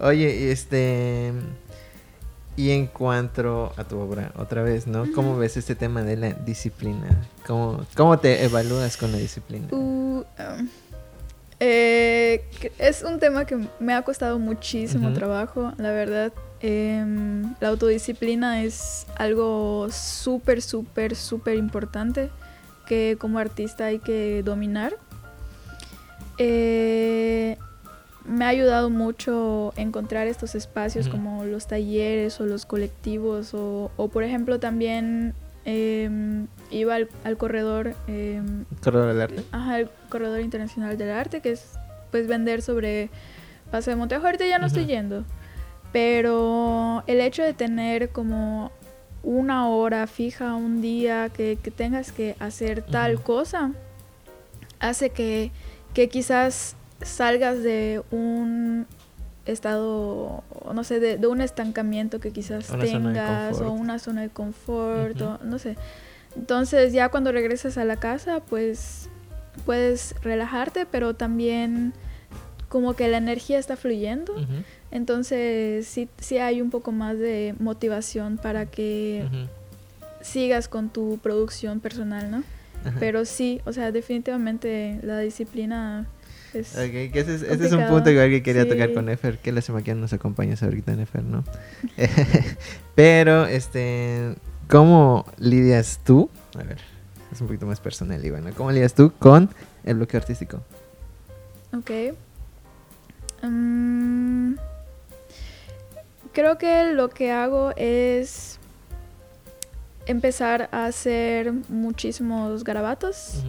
Oye, 0.00 0.50
este. 0.50 1.32
Y 2.56 2.70
en 2.70 2.86
cuanto 2.86 3.72
a 3.76 3.84
tu 3.84 3.98
obra, 3.98 4.32
otra 4.36 4.62
vez, 4.62 4.86
¿no? 4.86 5.04
¿Cómo 5.14 5.36
ves 5.36 5.56
este 5.56 5.74
tema 5.74 6.02
de 6.02 6.16
la 6.16 6.30
disciplina? 6.30 7.06
¿Cómo, 7.46 7.84
cómo 7.94 8.18
te 8.18 8.44
evalúas 8.44 8.96
con 8.96 9.12
la 9.12 9.18
disciplina? 9.18 9.68
Uh, 9.70 10.24
um, 10.38 10.68
eh, 11.60 12.44
es 12.78 13.02
un 13.02 13.18
tema 13.18 13.44
que 13.44 13.58
me 13.80 13.94
ha 13.94 14.02
costado 14.02 14.38
muchísimo 14.38 15.12
trabajo, 15.12 15.72
la 15.78 15.92
verdad. 15.92 16.32
Em, 16.60 17.54
la 17.60 17.68
autodisciplina 17.68 18.62
es 18.62 19.06
algo 19.16 19.88
súper, 19.90 20.60
súper, 20.60 21.14
súper 21.14 21.56
importante 21.56 22.30
que 22.86 23.16
como 23.18 23.38
artista 23.38 23.86
hay 23.86 23.98
que 23.98 24.42
dominar. 24.44 24.94
Eh, 26.38 27.56
me 28.24 28.44
ha 28.44 28.48
ayudado 28.48 28.90
mucho 28.90 29.72
encontrar 29.76 30.26
estos 30.26 30.54
espacios 30.54 31.08
como 31.08 31.44
los 31.44 31.66
talleres 31.66 32.40
o 32.40 32.46
los 32.46 32.66
colectivos 32.66 33.54
o, 33.54 33.90
o, 33.96 34.08
por 34.08 34.22
ejemplo 34.22 34.60
también 34.60 35.34
em, 35.64 36.46
iba 36.70 36.94
al, 36.94 37.08
al 37.24 37.36
corredor 37.36 37.94
em, 38.06 38.64
¿Corredor 38.82 39.08
del 39.08 39.20
arte? 39.20 39.44
Ajá, 39.52 39.80
el 39.80 39.90
Corredor 40.08 40.40
Internacional 40.40 40.96
del 40.96 41.10
Arte, 41.10 41.40
que 41.40 41.52
es 41.52 41.72
pues 42.10 42.26
vender 42.26 42.62
sobre 42.62 43.10
Paso 43.70 43.90
de 43.90 43.96
Montejo. 43.96 44.24
Ahorita 44.24 44.46
ya 44.46 44.58
no 44.58 44.66
estoy 44.66 44.86
yendo, 44.86 45.24
pero 45.92 47.02
el 47.06 47.20
hecho 47.20 47.42
de 47.42 47.52
tener 47.52 48.10
como 48.10 48.72
una 49.22 49.68
hora 49.68 50.06
fija, 50.06 50.54
un 50.54 50.80
día 50.80 51.28
que, 51.28 51.58
que 51.62 51.70
tengas 51.70 52.12
que 52.12 52.36
hacer 52.38 52.82
tal 52.82 53.22
cosa, 53.22 53.72
hace 54.80 55.10
que, 55.10 55.50
que 55.92 56.08
quizás 56.08 56.76
salgas 57.02 57.62
de 57.62 58.02
un 58.10 58.86
estado, 59.52 60.42
no 60.72 60.84
sé, 60.84 61.00
de, 61.00 61.16
de 61.16 61.26
un 61.26 61.40
estancamiento 61.40 62.20
que 62.20 62.32
quizás 62.32 62.70
Una 62.70 62.84
tengas 62.84 63.60
o 63.60 63.72
una 63.72 63.98
zona 63.98 64.22
de 64.22 64.28
confort, 64.28 65.20
o 65.20 65.38
no 65.42 65.58
sé. 65.58 65.76
Entonces 66.36 66.92
ya 66.92 67.08
cuando 67.08 67.32
regresas 67.32 67.78
a 67.78 67.84
la 67.84 67.96
casa, 67.96 68.40
pues 68.40 69.08
puedes 69.64 70.14
relajarte, 70.22 70.86
pero 70.86 71.14
también 71.14 71.92
como 72.68 72.94
que 72.94 73.08
la 73.08 73.16
energía 73.16 73.58
está 73.58 73.76
fluyendo. 73.76 74.34
Entonces 74.90 75.86
sí, 75.86 76.08
sí 76.18 76.38
hay 76.38 76.60
un 76.60 76.70
poco 76.70 76.92
más 76.92 77.18
de 77.18 77.54
motivación 77.58 78.38
para 78.38 78.66
que 78.66 79.26
sigas 80.20 80.68
con 80.68 80.90
tu 80.90 81.18
producción 81.18 81.80
personal, 81.80 82.30
¿no? 82.30 82.42
Pero 83.00 83.24
sí, 83.24 83.60
o 83.64 83.72
sea, 83.72 83.90
definitivamente 83.92 85.00
la 85.02 85.18
disciplina 85.18 86.06
es... 86.54 86.74
Ok, 86.74 87.12
que 87.12 87.12
ese, 87.14 87.34
es, 87.34 87.42
ese 87.42 87.66
es 87.66 87.72
un 87.72 87.86
punto 87.86 88.10
igual 88.10 88.30
que 88.30 88.42
quería 88.42 88.68
tocar 88.68 88.92
con 88.92 89.06
Nefer, 89.06 89.38
que 89.38 89.52
la 89.52 89.60
semana 89.60 89.84
que 89.84 89.94
nos 89.94 90.12
acompañas 90.12 90.62
ahorita 90.62 90.94
Nefer, 90.94 91.24
¿no? 91.24 91.44
Pero, 92.94 93.46
este, 93.46 94.34
¿cómo 94.68 95.24
lidias 95.38 96.00
tú? 96.04 96.30
A 96.54 96.62
ver, 96.62 96.78
es 97.32 97.40
un 97.40 97.46
poquito 97.46 97.66
más 97.66 97.80
personal, 97.80 98.24
Iván, 98.24 98.44
¿no? 98.44 98.52
¿Cómo 98.54 98.72
lidias 98.72 98.94
tú 98.94 99.12
con 99.18 99.50
el 99.84 99.96
bloqueo 99.96 100.20
artístico? 100.20 100.62
Ok. 101.76 101.90
Mm, 103.42 104.54
creo 106.32 106.58
que 106.58 106.92
lo 106.92 107.10
que 107.10 107.30
hago 107.30 107.72
es 107.76 108.58
empezar 110.06 110.68
a 110.72 110.86
hacer 110.86 111.52
muchísimos 111.68 112.64
garabatos. 112.64 113.44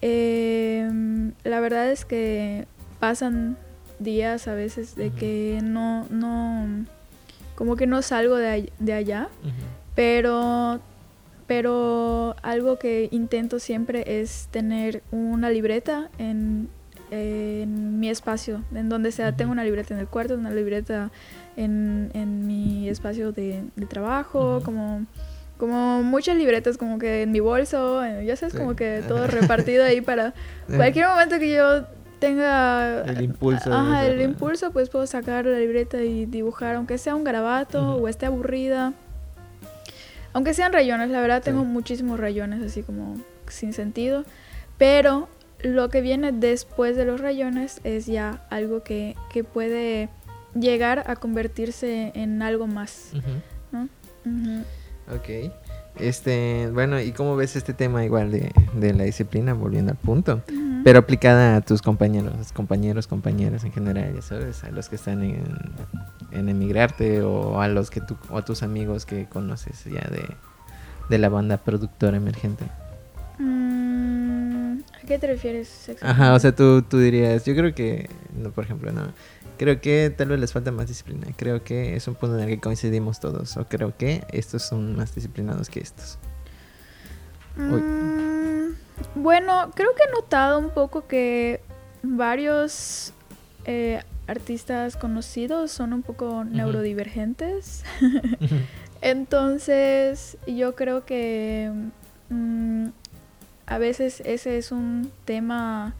Em, 0.00 1.32
la 1.44 1.60
verdad 1.60 1.90
es 1.90 2.04
que 2.04 2.66
pasan 3.00 3.56
días 3.98 4.46
a 4.48 4.54
veces 4.54 4.94
de 4.94 5.10
que 5.10 5.60
no, 5.62 6.06
no, 6.10 6.84
como 7.54 7.76
que 7.76 7.86
no 7.86 8.02
salgo 8.02 8.36
de, 8.36 8.72
de 8.78 8.92
allá, 8.92 9.28
pero, 9.94 10.80
pero 11.46 12.36
algo 12.42 12.78
que 12.78 13.08
intento 13.10 13.58
siempre 13.58 14.20
es 14.20 14.48
tener 14.52 15.02
una 15.10 15.50
libreta 15.50 16.10
en, 16.18 16.68
en 17.10 17.98
mi 17.98 18.08
espacio, 18.08 18.62
en 18.72 18.88
donde 18.88 19.10
sea, 19.10 19.34
tengo 19.34 19.50
una 19.50 19.64
libreta 19.64 19.94
en 19.94 20.00
el 20.00 20.06
cuarto, 20.06 20.34
una 20.34 20.50
libreta 20.50 21.10
en, 21.56 22.10
en 22.14 22.46
mi 22.46 22.88
espacio 22.88 23.32
de, 23.32 23.64
de 23.74 23.86
trabajo, 23.86 24.60
como 24.64 25.06
como 25.58 26.02
muchas 26.02 26.36
libretas 26.36 26.78
como 26.78 26.98
que 26.98 27.22
en 27.22 27.32
mi 27.32 27.40
bolso, 27.40 28.02
eh, 28.04 28.24
ya 28.24 28.36
sabes, 28.36 28.52
Sí. 28.54 28.58
como 28.58 28.74
que 28.76 29.02
todo 29.08 29.26
repartido 29.26 29.84
ahí 29.84 30.00
para 30.00 30.32
cualquier 30.66 31.08
momento 31.08 31.38
que 31.38 31.52
yo 31.54 31.84
tenga 32.20 33.02
El 33.02 33.22
impulso 33.22 33.72
ajá, 33.72 34.06
el 34.06 34.20
impulso, 34.22 34.70
pues 34.72 34.88
puedo 34.90 35.06
sacar 35.06 35.44
la 35.46 35.58
libreta 35.58 36.02
y 36.02 36.26
dibujar, 36.26 36.76
aunque 36.76 36.98
sea 36.98 37.14
un 37.14 37.24
garabato 37.24 37.94
Ujú. 37.96 38.04
o 38.04 38.08
esté 38.08 38.26
aburrida. 38.26 38.92
Aunque 40.32 40.54
sean 40.54 40.72
rayones, 40.72 41.10
la 41.10 41.20
verdad 41.20 41.38
Sí. 41.38 41.50
tengo 41.50 41.64
muchísimos 41.64 42.18
rayones 42.20 42.62
así 42.62 42.82
como 42.82 43.16
sin 43.48 43.72
sentido, 43.72 44.24
pero 44.78 45.28
lo 45.60 45.88
que 45.88 46.00
viene 46.00 46.32
después 46.32 46.96
de 46.96 47.04
los 47.04 47.20
rayones 47.20 47.80
es 47.82 48.06
ya 48.06 48.42
algo 48.50 48.82
que, 48.84 49.16
que 49.32 49.42
puede 49.42 50.08
llegar 50.54 51.04
a 51.06 51.16
convertirse 51.16 52.12
en 52.14 52.42
algo 52.42 52.66
más, 52.66 53.10
Ujú. 53.12 53.22
¿no? 53.72 53.88
Ujú. 54.26 54.64
Ok. 55.14 55.52
Este, 55.98 56.70
bueno, 56.72 57.00
¿y 57.00 57.12
cómo 57.12 57.34
ves 57.36 57.56
este 57.56 57.74
tema 57.74 58.04
igual 58.04 58.30
de, 58.30 58.52
de 58.74 58.94
la 58.94 59.04
disciplina, 59.04 59.52
volviendo 59.52 59.90
al 59.90 59.98
punto? 59.98 60.42
Pero 60.84 61.00
aplicada 61.00 61.56
a 61.56 61.60
tus 61.60 61.82
compañeros, 61.82 62.52
compañeros, 62.52 63.08
compañeras 63.08 63.64
en 63.64 63.72
general, 63.72 64.14
ya 64.14 64.22
sabes, 64.22 64.62
a 64.62 64.70
los 64.70 64.88
que 64.88 64.96
están 64.96 65.22
en, 65.24 65.44
en 66.30 66.48
emigrarte 66.48 67.22
o 67.22 67.60
a 67.60 67.68
los 67.68 67.90
que 67.90 68.00
tú, 68.00 68.16
o 68.30 68.38
a 68.38 68.44
tus 68.44 68.62
amigos 68.62 69.04
que 69.04 69.26
conoces 69.26 69.84
ya 69.84 70.08
de, 70.08 70.24
de 71.08 71.18
la 71.18 71.28
banda 71.28 71.56
productora 71.56 72.16
emergente. 72.16 72.64
Qué 75.08 75.18
te 75.18 75.26
refieres 75.26 75.90
Ajá, 76.02 76.34
o 76.34 76.38
sea, 76.38 76.54
tú, 76.54 76.82
tú 76.82 76.98
dirías, 76.98 77.42
yo 77.46 77.54
creo 77.56 77.74
que, 77.74 78.10
no, 78.36 78.50
por 78.50 78.64
ejemplo, 78.64 78.92
no, 78.92 79.10
creo 79.56 79.80
que 79.80 80.12
tal 80.14 80.28
vez 80.28 80.38
les 80.38 80.52
falta 80.52 80.70
más 80.70 80.86
disciplina, 80.86 81.28
creo 81.34 81.64
que 81.64 81.96
es 81.96 82.06
un 82.08 82.14
punto 82.14 82.36
en 82.36 82.44
el 82.44 82.50
que 82.50 82.60
coincidimos 82.60 83.18
todos, 83.18 83.56
o 83.56 83.66
creo 83.66 83.96
que 83.96 84.22
estos 84.30 84.62
son 84.62 84.96
más 84.96 85.14
disciplinados 85.14 85.70
que 85.70 85.80
estos. 85.80 86.18
Mm, 87.56 88.74
bueno, 89.14 89.70
creo 89.74 89.94
que 89.94 90.02
he 90.04 90.12
notado 90.12 90.58
un 90.58 90.68
poco 90.68 91.06
que 91.06 91.62
varios 92.02 93.14
eh, 93.64 94.02
artistas 94.26 94.98
conocidos 94.98 95.72
son 95.72 95.94
un 95.94 96.02
poco 96.02 96.44
neurodivergentes. 96.44 97.82
Entonces, 99.00 100.36
yo 100.46 100.74
creo 100.74 101.06
que 101.06 101.72
mm, 102.28 102.67
a 103.68 103.78
veces 103.78 104.22
ese 104.24 104.58
es 104.58 104.72
un 104.72 105.12
tema 105.24 105.94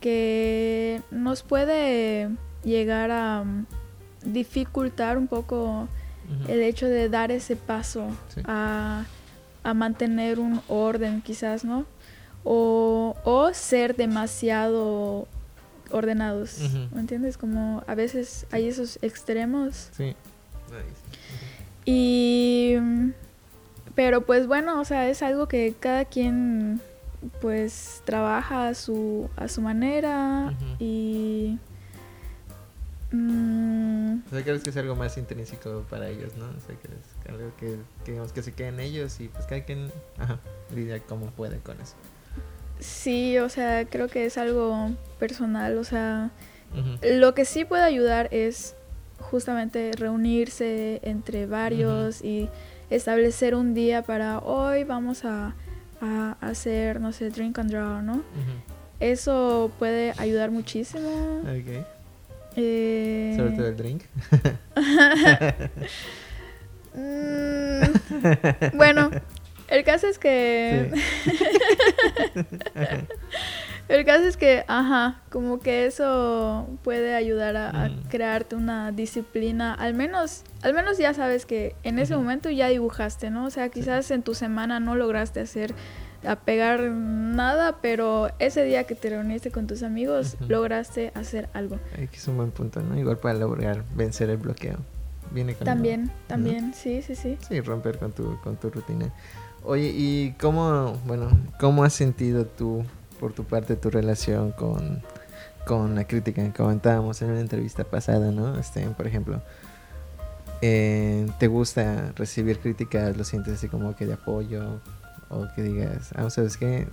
que 0.00 1.00
nos 1.10 1.42
puede 1.42 2.28
llegar 2.64 3.10
a 3.10 3.44
mm, 3.44 3.66
dificultar 4.24 5.16
un 5.16 5.28
poco 5.28 5.88
el 6.48 6.62
hecho 6.62 6.86
de 6.86 7.10
dar 7.10 7.30
ese 7.30 7.54
paso 7.54 8.08
a, 8.44 9.04
mantener 9.74 10.40
un 10.40 10.60
orden 10.68 11.22
quizás, 11.22 11.64
¿no? 11.64 11.86
O, 12.42 13.16
o 13.24 13.54
ser 13.54 13.96
demasiado 13.96 15.26
ordenados, 15.90 16.58
¿me 16.92 17.00
entiendes? 17.00 17.38
Como 17.38 17.82
a 17.86 17.94
veces 17.94 18.46
hay 18.50 18.68
esos 18.68 18.98
extremos. 19.02 19.90
Sí. 19.96 20.14
Y... 21.84 22.76
Pero 23.94 24.22
pues 24.26 24.46
bueno, 24.46 24.80
o 24.80 24.84
sea, 24.84 25.08
es 25.08 25.22
algo 25.22 25.46
que 25.46 25.74
cada 25.78 26.04
quien 26.04 26.80
pues 27.40 28.02
trabaja 28.04 28.68
a 28.68 28.74
su, 28.74 29.28
a 29.36 29.48
su 29.48 29.60
manera 29.60 30.54
y... 30.78 31.58
Mm, 33.12 34.22
o 34.26 34.30
sea, 34.30 34.42
creo 34.42 34.60
que 34.60 34.70
es 34.70 34.76
algo 34.76 34.96
más 34.96 35.16
intrínseco 35.16 35.84
para 35.88 36.08
ellos, 36.08 36.36
¿no? 36.36 36.46
O 36.46 36.60
sea, 36.66 36.74
que 36.76 36.88
es 36.88 37.32
algo 37.32 37.52
que, 37.56 37.76
que, 38.04 38.20
que 38.34 38.42
se 38.42 38.52
queden 38.52 38.80
ellos 38.80 39.20
y 39.20 39.28
pues 39.28 39.46
cada 39.46 39.64
quien 39.64 39.90
ajá, 40.18 40.40
lidia 40.74 40.98
como 41.00 41.26
puede 41.26 41.58
con 41.58 41.80
eso. 41.80 41.94
Sí, 42.80 43.38
o 43.38 43.48
sea, 43.48 43.86
creo 43.86 44.08
que 44.08 44.26
es 44.26 44.36
algo 44.36 44.90
personal, 45.18 45.78
o 45.78 45.84
sea, 45.84 46.30
lo 47.02 47.34
que 47.34 47.44
sí 47.44 47.64
puede 47.64 47.84
ayudar 47.84 48.28
es 48.32 48.74
justamente 49.20 49.92
reunirse 49.96 51.00
entre 51.02 51.46
varios 51.46 52.22
y 52.22 52.50
establecer 52.90 53.54
un 53.54 53.74
día 53.74 54.02
para 54.02 54.40
hoy 54.40 54.84
vamos 54.84 55.24
a, 55.24 55.54
hacer, 56.40 57.00
no 57.00 57.12
sé, 57.12 57.30
drink 57.30 57.58
and 57.58 57.70
draw, 57.70 58.02
¿no? 58.02 58.22
Eso 59.00 59.70
puede 59.78 60.14
ayudar 60.18 60.50
muchísimo. 60.50 61.40
Ok. 61.40 61.84
Eh... 62.56 63.34
Sobre 63.36 63.50
todo 63.52 63.68
el 63.68 63.76
drink. 63.76 64.02
Mm, 66.96 68.76
bueno, 68.76 69.10
el 69.68 69.82
caso 69.84 70.06
es 70.06 70.18
que... 70.18 70.92
El 73.88 74.04
caso 74.06 74.24
es 74.24 74.36
que, 74.36 74.64
ajá, 74.66 75.20
como 75.30 75.60
que 75.60 75.84
eso 75.84 76.66
puede 76.82 77.14
ayudar 77.14 77.56
a, 77.56 77.88
mm. 77.88 78.08
crearte 78.08 78.56
una 78.56 78.92
disciplina. 78.92 79.74
Al 79.74 79.92
menos, 79.94 80.42
al 80.62 80.72
menos 80.72 80.96
ya 80.96 81.12
sabes 81.12 81.44
que 81.44 81.76
en 81.82 81.98
ese 81.98 82.16
momento 82.16 82.48
ya 82.48 82.68
dibujaste, 82.68 83.30
¿no? 83.30 83.44
O 83.44 83.50
sea, 83.50 83.68
quizás 83.68 84.10
en 84.10 84.22
tu 84.22 84.34
semana 84.34 84.80
no 84.80 84.94
lograste 84.96 85.40
hacer, 85.40 85.74
a 86.26 86.36
pegar 86.36 86.80
nada, 86.80 87.76
pero 87.82 88.30
ese 88.38 88.64
día 88.64 88.84
que 88.84 88.94
te 88.94 89.10
reuniste 89.10 89.50
con 89.50 89.66
tus 89.66 89.82
amigos, 89.82 90.36
lograste 90.48 91.12
hacer 91.14 91.50
algo. 91.52 91.78
es 91.98 92.28
un 92.28 92.38
buen 92.38 92.50
punto, 92.50 92.80
¿no? 92.80 92.98
Igual 92.98 93.18
para 93.18 93.38
lograr 93.38 93.84
vencer 93.94 94.30
el 94.30 94.38
bloqueo. 94.38 94.78
Viene 95.30 95.54
con 95.54 95.64
También, 95.66 96.10
también, 96.26 96.72
sí, 96.74 97.02
sí, 97.02 97.14
sí. 97.14 97.36
Sí, 97.46 97.60
romper 97.60 97.98
con 97.98 98.12
tu, 98.12 98.38
con 98.40 98.56
tu 98.56 98.70
rutina. 98.70 99.12
Oye, 99.62 99.90
¿y 99.94 100.34
cómo, 100.40 100.98
bueno, 101.06 101.28
cómo 101.58 101.84
has 101.84 101.92
sentido 101.94 102.46
tú 102.46 102.84
por 103.24 103.32
tu 103.32 103.44
parte 103.44 103.74
tu 103.74 103.88
relación 103.88 104.52
con, 104.52 105.94
la 105.96 106.04
crítica 106.06 106.42
que 106.44 106.52
comentábamos 106.52 107.22
en 107.22 107.30
una 107.30 107.40
entrevista 107.40 107.82
pasada, 107.82 108.30
¿no? 108.30 108.58
Este, 108.58 108.86
por 108.88 109.06
ejemplo, 109.06 109.40
eh, 110.60 111.26
¿te 111.38 111.46
gusta 111.46 112.12
recibir 112.16 112.58
críticas? 112.58 113.16
¿Lo 113.16 113.24
sientes 113.24 113.54
así 113.54 113.68
como 113.68 113.96
que 113.96 114.04
de 114.04 114.12
apoyo? 114.12 114.78
O 115.30 115.46
que 115.56 115.62
digas, 115.62 116.10
ah, 116.16 116.28
¿sabes 116.28 116.58
qué? 116.58 116.86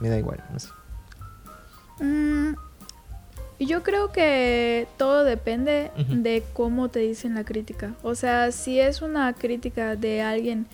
Me 0.00 0.08
da 0.08 0.18
igual, 0.18 0.42
no 0.52 0.58
sé. 0.58 0.68
Mm, 2.00 2.56
yo 3.60 3.84
creo 3.84 4.10
que 4.10 4.88
todo 4.96 5.22
depende 5.22 5.92
de 6.08 6.42
cómo 6.54 6.88
te 6.88 6.98
dicen 6.98 7.36
la 7.36 7.44
crítica. 7.44 7.94
O 8.02 8.16
sea, 8.16 8.50
si 8.50 8.80
es 8.80 9.00
una 9.00 9.32
crítica 9.32 9.94
de 9.94 10.22
alguien 10.22 10.66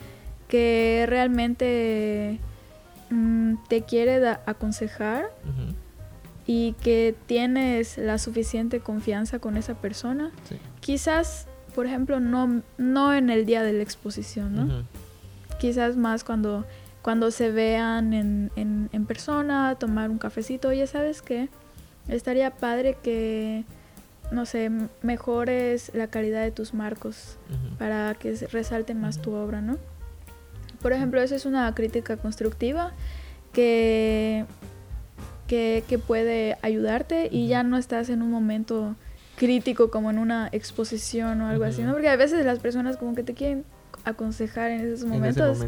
que 0.49 1.05
realmente 1.07 2.41
Mm, 3.13 3.57
te 3.69 3.83
quiere 3.83 4.27
aconsejar 4.47 5.27
y 6.47 6.73
que 6.83 7.15
tienes 7.27 7.99
la 7.99 8.17
suficiente 8.17 8.81
confianza 8.81 9.39
con 9.39 9.59
esa 9.59 9.75
persona, 9.75 10.31
quizás, 10.81 11.47
por 11.75 11.85
ejemplo, 11.85 12.21
no, 12.21 12.63
no 12.79 13.13
en 13.13 13.29
el 13.29 13.45
día 13.45 13.63
de 13.63 13.75
la 13.75 13.83
exposición, 13.83 14.55
¿no? 14.55 14.85
Quizás 15.61 15.97
más 15.99 16.25
cuando, 16.25 16.65
cuando 17.03 17.31
se 17.31 17.51
vean 17.51 18.15
en, 18.15 18.51
en, 18.57 19.05
persona, 19.05 19.77
tomar 19.79 20.09
un 20.09 20.17
cafecito, 20.17 20.69
oye, 20.69 20.87
¿sabes 20.87 21.21
qué? 21.21 21.51
Estaría 22.09 22.51
padre 22.51 22.97
que, 23.03 23.65
no 24.31 24.47
sé, 24.47 24.71
mejores 25.03 25.93
la 25.95 26.07
calidad 26.07 26.43
de 26.43 26.51
tus 26.51 26.73
marcos 26.73 27.37
para 27.79 28.15
que 28.15 28.33
resalte 28.51 28.95
más 28.95 29.21
tu 29.21 29.35
obra, 29.35 29.61
¿no? 29.61 29.77
Por 30.83 30.93
ejemplo, 30.93 31.21
esa 31.23 31.37
es 31.37 31.47
una 31.47 31.73
crítica 31.75 32.17
constructiva 32.17 32.93
que, 33.53 34.45
que, 35.47 36.01
puede 36.07 36.57
ayudarte 36.63 37.29
y 37.31 37.47
ya 37.47 37.63
no 37.63 37.77
estás 37.77 38.09
en 38.09 38.23
un 38.23 38.31
momento 38.31 38.97
crítico 39.37 39.91
como 39.91 40.11
en 40.11 40.19
una 40.19 40.49
exposición 40.53 41.41
o 41.43 41.49
algo 41.49 41.65
así, 41.65 41.83
¿no? 41.83 41.93
Porque 41.93 42.09
a 42.09 42.17
veces 42.17 42.45
las 42.45 42.59
personas 42.59 42.97
como 42.97 43.15
que 43.15 43.23
te 43.23 43.35
quieren 43.35 43.65
aconsejar 44.05 44.71
en 44.71 44.81
esos 44.81 45.07
momentos. 45.07 45.59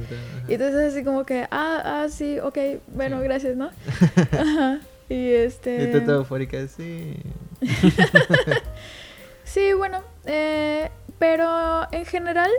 y 0.49 0.55
entonces 0.55 0.93
así 0.93 1.05
como 1.05 1.25
que, 1.25 1.47
ah, 1.51 1.83
ah, 1.85 2.07
sí, 2.09 2.39
ok, 2.41 2.59
bueno, 2.95 3.21
gracias, 3.21 3.57
¿no? 3.57 3.71
Y 5.09 5.33
este... 5.33 5.93
Y 5.95 6.01
tú 6.01 6.11
eufórica, 6.11 6.67
sí. 6.67 7.17
sí, 9.45 9.73
bueno, 9.75 10.01
eh, 10.25 10.91
pero 11.19 11.87
en 11.93 12.07
general 12.07 12.51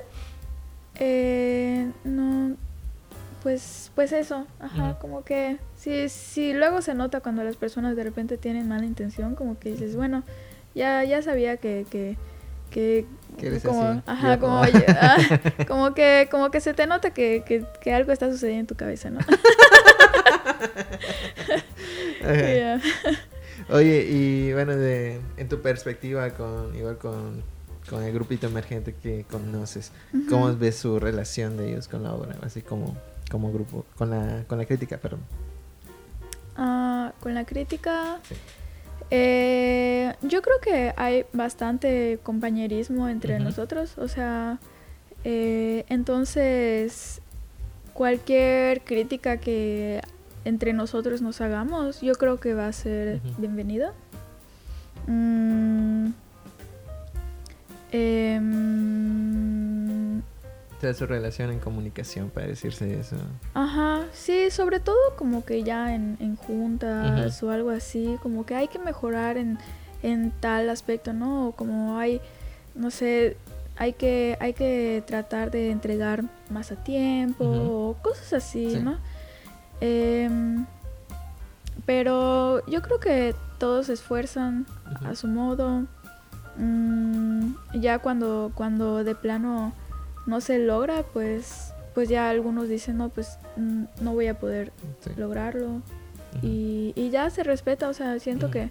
eh, 0.99 1.91
no, 2.03 2.55
pues, 3.43 3.91
pues 3.95 4.11
eso, 4.11 4.47
ajá, 4.59 4.97
como 4.99 5.23
que 5.23 5.57
si, 5.75 6.09
si 6.09 6.53
luego 6.53 6.81
se 6.81 6.93
nota 6.95 7.21
cuando 7.21 7.43
las 7.43 7.57
personas 7.57 7.95
de 7.95 8.03
repente 8.03 8.37
tienen 8.37 8.67
mala 8.67 8.85
intención, 8.85 9.35
como 9.35 9.59
que 9.59 9.71
dices, 9.71 9.95
bueno, 9.95 10.23
ya, 10.73 11.03
ya 11.03 11.21
sabía 11.21 11.57
que, 11.57 11.85
que, 11.89 12.17
que 12.71 13.05
como, 13.63 14.01
ajá, 14.05 14.39
como, 14.39 14.61
como 15.67 15.93
que, 15.93 16.27
como 16.31 16.51
que 16.51 16.59
se 16.59 16.73
te 16.73 16.87
nota 16.87 17.11
que, 17.11 17.43
que, 17.45 17.65
que 17.81 17.93
algo 17.93 18.11
está 18.11 18.31
sucediendo 18.31 18.61
en 18.61 18.67
tu 18.67 18.75
cabeza, 18.75 19.09
¿no? 19.09 19.19
Oye, 23.69 24.07
y 24.09 24.53
bueno, 24.53 24.75
de, 24.75 25.19
en 25.37 25.49
tu 25.49 25.61
perspectiva 25.61 26.31
con, 26.31 26.75
igual 26.75 26.97
con 26.97 27.43
con 27.89 28.03
el 28.03 28.13
grupito 28.13 28.47
emergente 28.47 28.95
que 28.95 29.25
conoces, 29.29 29.91
¿cómo 30.29 30.55
ves 30.55 30.75
su 30.75 30.99
relación 30.99 31.57
de 31.57 31.69
ellos 31.69 31.87
con 31.87 32.03
la 32.03 32.13
obra? 32.13 32.35
Así 32.41 32.61
como, 32.61 32.95
como 33.29 33.51
grupo, 33.51 33.85
con 33.97 34.09
la, 34.09 34.43
con 34.47 34.57
la 34.57 34.65
crítica, 34.65 34.97
perdón. 34.97 35.21
Ah, 36.57 37.13
con 37.19 37.33
la 37.33 37.45
crítica, 37.45 38.19
eh, 39.11 40.13
yo 40.21 40.41
creo 40.41 40.59
que 40.61 40.93
hay 40.97 41.25
bastante 41.33 42.19
compañerismo 42.23 43.07
entre 43.07 43.39
nosotros, 43.39 43.97
o 43.97 44.07
sea, 44.07 44.59
eh, 45.23 45.85
entonces 45.89 47.21
cualquier 47.93 48.81
crítica 48.81 49.37
que 49.37 50.01
entre 50.43 50.73
nosotros 50.73 51.21
nos 51.21 51.41
hagamos, 51.41 52.01
yo 52.01 52.13
creo 52.15 52.39
que 52.39 52.53
va 52.53 52.67
a 52.67 52.73
ser 52.73 53.19
bienvenida. 53.37 53.93
Mm, 55.07 56.09
Eh, 57.95 58.41
su 60.93 61.07
relación 61.07 61.51
en 61.51 61.59
comunicación 61.59 62.29
para 62.29 62.47
decirse 62.47 62.99
eso. 62.99 63.15
Ajá, 63.53 64.05
sí, 64.13 64.51
sobre 64.51 64.79
todo 64.79 65.15
como 65.17 65.43
que 65.43 65.63
ya 65.63 65.95
en, 65.95 66.17
en 66.19 66.35
juntas 66.35 67.41
o 67.41 67.49
algo 67.49 67.71
así, 67.71 68.17
como 68.21 68.45
que 68.45 68.55
hay 68.55 68.67
que 68.67 68.77
mejorar 68.77 69.37
en, 69.37 69.57
en 70.03 70.31
tal 70.31 70.69
aspecto, 70.69 71.11
¿no? 71.13 71.53
como 71.55 71.97
hay, 71.97 72.21
no 72.75 72.91
sé, 72.91 73.37
hay 73.77 73.93
que, 73.93 74.37
hay 74.39 74.53
que 74.53 75.03
tratar 75.07 75.49
de 75.49 75.71
entregar 75.71 76.23
más 76.51 76.71
a 76.71 76.75
tiempo 76.75 77.45
o 77.45 77.95
cosas 78.01 78.33
así, 78.33 78.77
¿no? 78.77 78.97
Eh, 79.81 80.29
pero 81.85 82.65
yo 82.67 82.81
creo 82.81 82.99
que 82.99 83.35
todos 83.57 83.87
se 83.87 83.93
esfuerzan 83.93 84.65
a 85.03 85.15
su 85.15 85.27
modo. 85.27 85.85
Mm, 86.57 87.53
ya 87.79 87.99
cuando, 87.99 88.51
cuando 88.55 89.03
de 89.03 89.15
plano 89.15 89.73
no 90.25 90.41
se 90.41 90.59
logra, 90.59 91.03
pues, 91.13 91.73
pues 91.93 92.09
ya 92.09 92.29
algunos 92.29 92.67
dicen, 92.69 92.97
no, 92.97 93.09
pues 93.09 93.37
mm, 93.57 93.83
no 94.01 94.13
voy 94.13 94.27
a 94.27 94.39
poder 94.39 94.71
Sí. 95.01 95.11
lograrlo. 95.17 95.81
Y, 96.41 96.91
y 96.95 97.09
ya 97.11 97.29
se 97.29 97.43
respeta, 97.43 97.87
o 97.89 97.93
sea, 97.93 98.19
siento 98.19 98.51
que... 98.51 98.69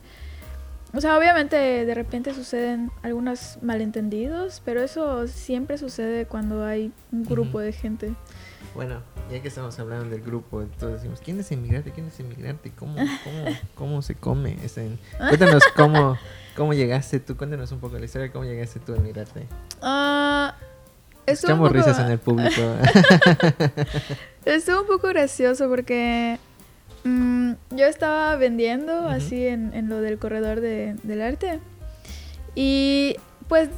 O 0.93 1.01
sea, 1.01 1.19
obviamente 1.19 1.57
de 1.57 1.95
repente 1.95 2.33
suceden 2.35 2.91
algunos 3.03 3.59
malentendidos, 3.63 4.63
pero 4.65 4.81
eso 4.81 5.27
siempre 5.27 5.77
sucede 5.77 6.27
cuando 6.27 6.65
hay 6.65 6.93
un 7.11 7.25
grupo 7.25 7.59
de 7.59 7.73
gente. 7.73 8.15
Bueno, 8.75 9.01
ya 9.31 9.41
que 9.41 9.49
estamos 9.49 9.79
hablando 9.79 10.11
del 10.11 10.21
grupo, 10.23 10.61
entonces 10.63 11.01
decimos, 11.03 11.21
¿quién 11.25 11.39
es 11.39 11.51
inmigrante? 11.53 11.93
¿Quién 11.93 12.09
es 12.09 12.19
inmigrante? 12.19 12.73
¿Cómo, 12.77 12.95
cómo, 12.97 13.57
cómo 13.77 14.03
se 14.03 14.15
come? 14.17 14.57
Cuéntanos 15.17 15.63
cómo, 15.77 16.17
cómo 16.57 16.75
llegaste 16.75 17.21
tú, 17.21 17.37
cuéntanos 17.37 17.71
un 17.73 17.79
poco 17.79 17.99
la 17.99 18.05
historia 18.05 18.33
cómo 18.33 18.45
llegaste 18.45 18.81
tú 18.81 18.93
a 18.95 18.97
inmigrante. 18.97 19.47
Ah, 19.81 20.57
estuvo 21.27 21.53
poco- 21.59 21.69
risas 21.73 21.99
en 22.01 22.11
el 22.11 22.19
público. 22.19 22.61
Estuvo 24.45 24.81
un 24.83 24.87
poco 24.87 25.09
gracioso 25.09 25.69
porque 25.69 26.39
mm, 27.05 27.53
yo 27.71 27.87
estaba 27.87 28.35
vendiendo 28.37 29.09
así 29.09 29.47
en, 29.47 29.73
en 29.75 29.89
lo 29.89 30.01
del 30.01 30.19
corredor 30.19 30.61
de- 30.61 30.97
del 31.03 31.23
arte. 31.23 31.61
Y 32.57 33.17
pues 33.49 33.69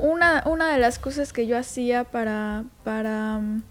una, 0.00 0.42
una 0.46 0.72
de 0.72 0.78
las 0.78 0.98
cosas 0.98 1.32
que 1.32 1.46
yo 1.46 1.58
hacía 1.58 2.04
para, 2.04 2.64
para 2.82 3.38
mm, 3.38 3.62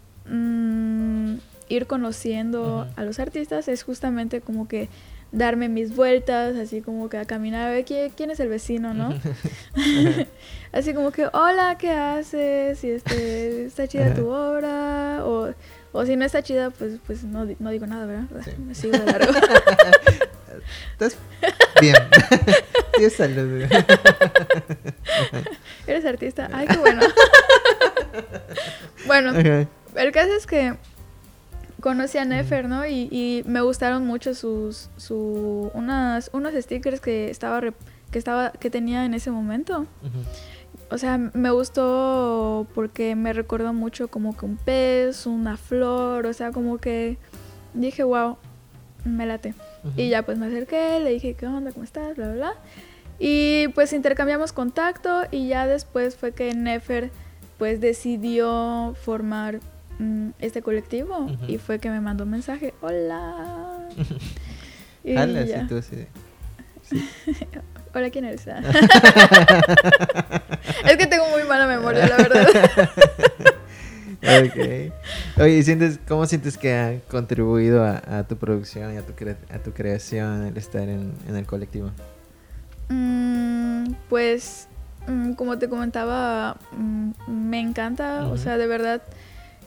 ir 1.76 1.88
conociendo 1.88 2.88
a 2.96 3.04
los 3.04 3.20
artistas 3.20 3.68
es 3.68 3.84
justamente 3.84 4.42
como 4.42 4.68
que 4.68 4.90
darme 5.34 5.68
mis 5.68 5.96
vueltas, 5.96 6.56
así 6.56 6.82
como 6.82 7.10
que 7.10 7.18
a 7.18 7.26
caminar, 7.26 7.68
a 7.68 7.72
ver 7.72 7.84
quién, 7.84 8.12
quién 8.12 8.30
es 8.32 8.40
el 8.40 8.50
vecino, 8.50 8.94
¿no? 8.94 9.14
Así 10.72 10.94
como 10.94 11.12
que, 11.12 11.28
hola, 11.34 11.76
¿qué 11.80 11.92
haces? 11.92 12.84
Y 12.84 12.92
este, 12.92 13.66
¿está 13.66 13.88
chida 13.88 14.14
tu 14.14 14.28
obra? 14.28 15.26
O, 15.26 15.54
o 15.92 16.06
si 16.06 16.16
no 16.16 16.26
está 16.26 16.44
chida, 16.44 16.70
pues, 16.70 16.94
pues 17.06 17.24
no, 17.24 17.48
no 17.60 17.70
digo 17.72 17.88
nada, 17.88 18.06
¿verdad? 18.06 18.28
Sí. 18.44 18.52
Me 18.60 18.76
sigo 18.76 18.98
de 18.98 19.06
largo. 19.06 19.34
¿Estás 20.94 21.18
bien? 21.82 21.96
Tienes 22.94 23.14
salud. 23.14 23.64
¿Eres 25.88 26.06
artista? 26.06 26.50
Ay, 26.54 26.68
qué 26.68 26.78
bueno. 26.78 27.02
bueno, 29.08 29.32
el 29.96 30.12
caso 30.12 30.34
es 30.36 30.46
que 30.46 30.76
conocí 31.84 32.18
a 32.18 32.24
Nefer, 32.24 32.70
¿no? 32.70 32.86
Y, 32.86 33.10
y 33.12 33.44
me 33.46 33.60
gustaron 33.60 34.08
mucho 34.08 34.34
sus, 34.34 34.90
su, 34.96 35.70
unas, 35.74 36.30
unos 36.32 36.54
stickers 36.54 37.02
que 37.02 37.30
estaba, 37.30 37.60
que 38.10 38.18
estaba, 38.18 38.54
que 38.54 38.70
tenía 38.70 39.04
en 39.04 39.14
ese 39.14 39.32
momento. 39.32 39.86
O 40.90 40.98
sea, 40.98 41.18
me 41.18 41.52
gustó 41.52 42.68
porque 42.74 43.18
me 43.18 43.34
recordó 43.34 43.74
mucho 43.74 44.08
como 44.08 44.38
que 44.38 44.46
un 44.46 44.56
pez, 44.56 45.26
una 45.26 45.58
flor, 45.58 46.26
o 46.26 46.32
sea, 46.32 46.54
como 46.54 46.78
que 46.78 47.18
dije, 47.74 48.04
wow, 48.04 48.38
me 49.04 49.26
late. 49.26 49.54
Y 49.98 50.08
ya 50.08 50.24
pues 50.24 50.38
me 50.38 50.46
acerqué, 50.46 51.02
le 51.02 51.10
dije, 51.12 51.34
¿qué 51.34 51.48
onda? 51.48 51.74
¿Cómo 51.74 51.84
estás? 51.84 52.16
Bla, 52.16 52.28
bla, 52.28 52.36
bla. 52.36 52.54
Y 53.20 53.68
pues 53.76 53.92
intercambiamos 53.92 54.54
contacto 54.54 55.24
y 55.32 55.50
ya 55.50 55.68
después 55.68 56.16
fue 56.16 56.32
que 56.32 56.54
Nefer 56.54 57.12
pues 57.58 57.82
decidió 57.82 58.96
formar 59.04 59.60
este 60.40 60.62
colectivo 60.62 61.30
y 61.48 61.58
fue 61.58 61.80
que 61.80 61.90
me 61.90 62.02
mandó 62.02 62.24
un 62.26 62.32
mensaje, 62.32 62.74
hola. 62.82 63.80
y 65.04 65.14
Jala, 65.16 65.44
ya. 65.44 65.62
sí, 65.62 65.68
tú 65.68 65.82
sí. 65.82 66.08
Hola, 67.96 68.10
¿quién 68.10 68.26
eres? 68.26 68.46
Es 70.86 70.98
que 70.98 71.06
tengo 71.08 71.28
muy 71.30 71.44
mala 71.48 71.68
memoria, 71.68 72.08
la 72.08 72.18
verdad. 72.18 72.48
Ok. 74.24 74.58
Oye, 75.42 75.58
¿y 75.58 75.64
sientes, 75.64 76.00
¿cómo 76.08 76.26
sientes 76.26 76.58
que 76.58 76.74
ha 76.74 77.00
contribuido 77.10 77.84
a, 77.84 78.02
a 78.20 78.24
tu 78.24 78.38
producción 78.38 78.94
y 78.94 78.98
a 78.98 79.02
tu, 79.06 79.14
cre- 79.14 79.36
a 79.54 79.60
tu 79.60 79.74
creación 79.74 80.46
el 80.46 80.58
estar 80.58 80.88
en, 80.90 81.14
en 81.28 81.36
el 81.36 81.46
colectivo? 81.46 81.92
Mm, 82.90 83.94
pues, 84.10 84.68
mm, 85.08 85.34
como 85.34 85.58
te 85.60 85.68
comentaba, 85.70 86.58
mm, 86.72 87.12
me 87.28 87.60
encanta, 87.60 88.26
o 88.28 88.38
sea, 88.38 88.58
de 88.58 88.66
verdad, 88.68 89.02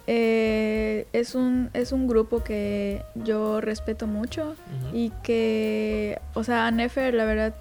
eh, 0.07 1.07
es, 1.13 1.35
un, 1.35 1.71
es 1.73 1.93
un 1.93 2.07
grupo 2.07 2.45
que 2.45 3.03
yo 3.15 3.61
respeto 3.61 4.07
mucho 4.07 4.55
y 4.93 5.11
que, 5.23 6.21
o 6.35 6.45
sea, 6.45 6.67
a 6.67 6.71
Nefer, 6.71 7.15
la 7.15 7.25
verdad, 7.25 7.55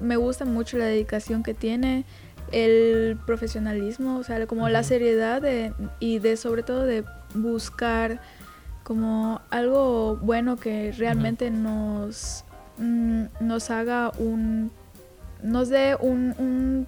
me 0.00 0.16
gusta 0.16 0.44
mucho 0.44 0.76
la 0.76 0.84
dedicación 0.84 1.42
que 1.42 1.54
tiene, 1.54 2.04
el 2.52 3.18
profesionalismo, 3.26 4.18
o 4.18 4.22
sea, 4.22 4.46
como 4.46 4.68
la 4.68 4.82
seriedad 4.82 5.40
de, 5.42 5.72
y 6.00 6.18
de 6.18 6.36
sobre 6.36 6.62
todo 6.62 6.84
de 6.84 7.04
buscar 7.34 8.20
como 8.82 9.40
algo 9.50 10.16
bueno 10.16 10.56
que 10.56 10.92
realmente 10.92 11.50
nos, 11.50 12.44
mm, 12.78 13.24
nos 13.40 13.70
haga 13.70 14.12
un, 14.18 14.70
nos 15.42 15.68
dé 15.68 15.96
un, 16.00 16.34
un 16.38 16.86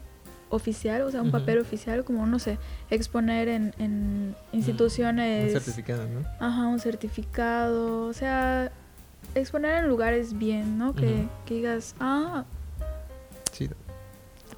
oficial, 0.50 1.02
o 1.02 1.10
sea, 1.10 1.22
un 1.22 1.30
papel 1.30 1.58
oficial, 1.58 2.04
como, 2.04 2.26
no 2.26 2.38
sé, 2.38 2.58
exponer 2.90 3.48
en, 3.48 3.72
en 3.78 4.34
instituciones. 4.52 5.54
Un 5.54 5.60
certificado, 5.60 6.06
¿no? 6.08 6.20
Ajá, 6.44 6.66
un 6.66 6.78
certificado, 6.80 8.06
o 8.06 8.12
sea, 8.12 8.70
exponer 9.34 9.76
en 9.84 9.88
lugares 9.88 10.36
bien, 10.36 10.76
¿no? 10.76 10.94
Que, 10.94 11.26
digas, 11.48 11.94
ah, 12.00 12.44
Sí. 13.52 13.68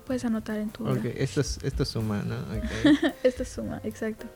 puedes 0.07 0.25
anotar 0.25 0.59
en 0.59 0.71
tu. 0.71 0.87
Ok, 0.89 1.05
esto, 1.17 1.41
es- 1.43 1.59
esto 1.63 1.85
suma, 1.85 2.23
¿no? 2.23 2.37
Ok. 2.37 3.13
Esto 3.23 3.45
suma, 3.45 3.81
exacto. 3.85 4.27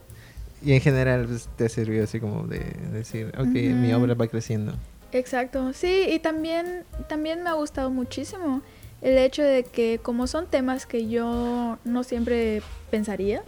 Y 0.62 0.72
en 0.72 0.80
general 0.80 1.26
pues, 1.26 1.48
te 1.56 1.66
ha 1.66 1.68
servido 1.68 2.04
así 2.04 2.18
como 2.20 2.46
de 2.46 2.58
decir, 2.92 3.32
ok, 3.38 3.46
mi 3.46 3.92
obra 3.92 4.14
va 4.14 4.26
creciendo. 4.26 4.74
Exacto, 5.12 5.72
sí, 5.72 6.06
y 6.10 6.18
también, 6.18 6.84
también 7.08 7.42
me 7.42 7.50
ha 7.50 7.52
gustado 7.54 7.90
muchísimo 7.90 8.62
el 9.06 9.18
hecho 9.18 9.42
de 9.42 9.62
que 9.62 10.00
como 10.02 10.26
son 10.26 10.46
temas 10.46 10.84
que 10.84 11.06
yo 11.08 11.78
no 11.84 12.02
siempre 12.02 12.60
pensaría, 12.90 13.42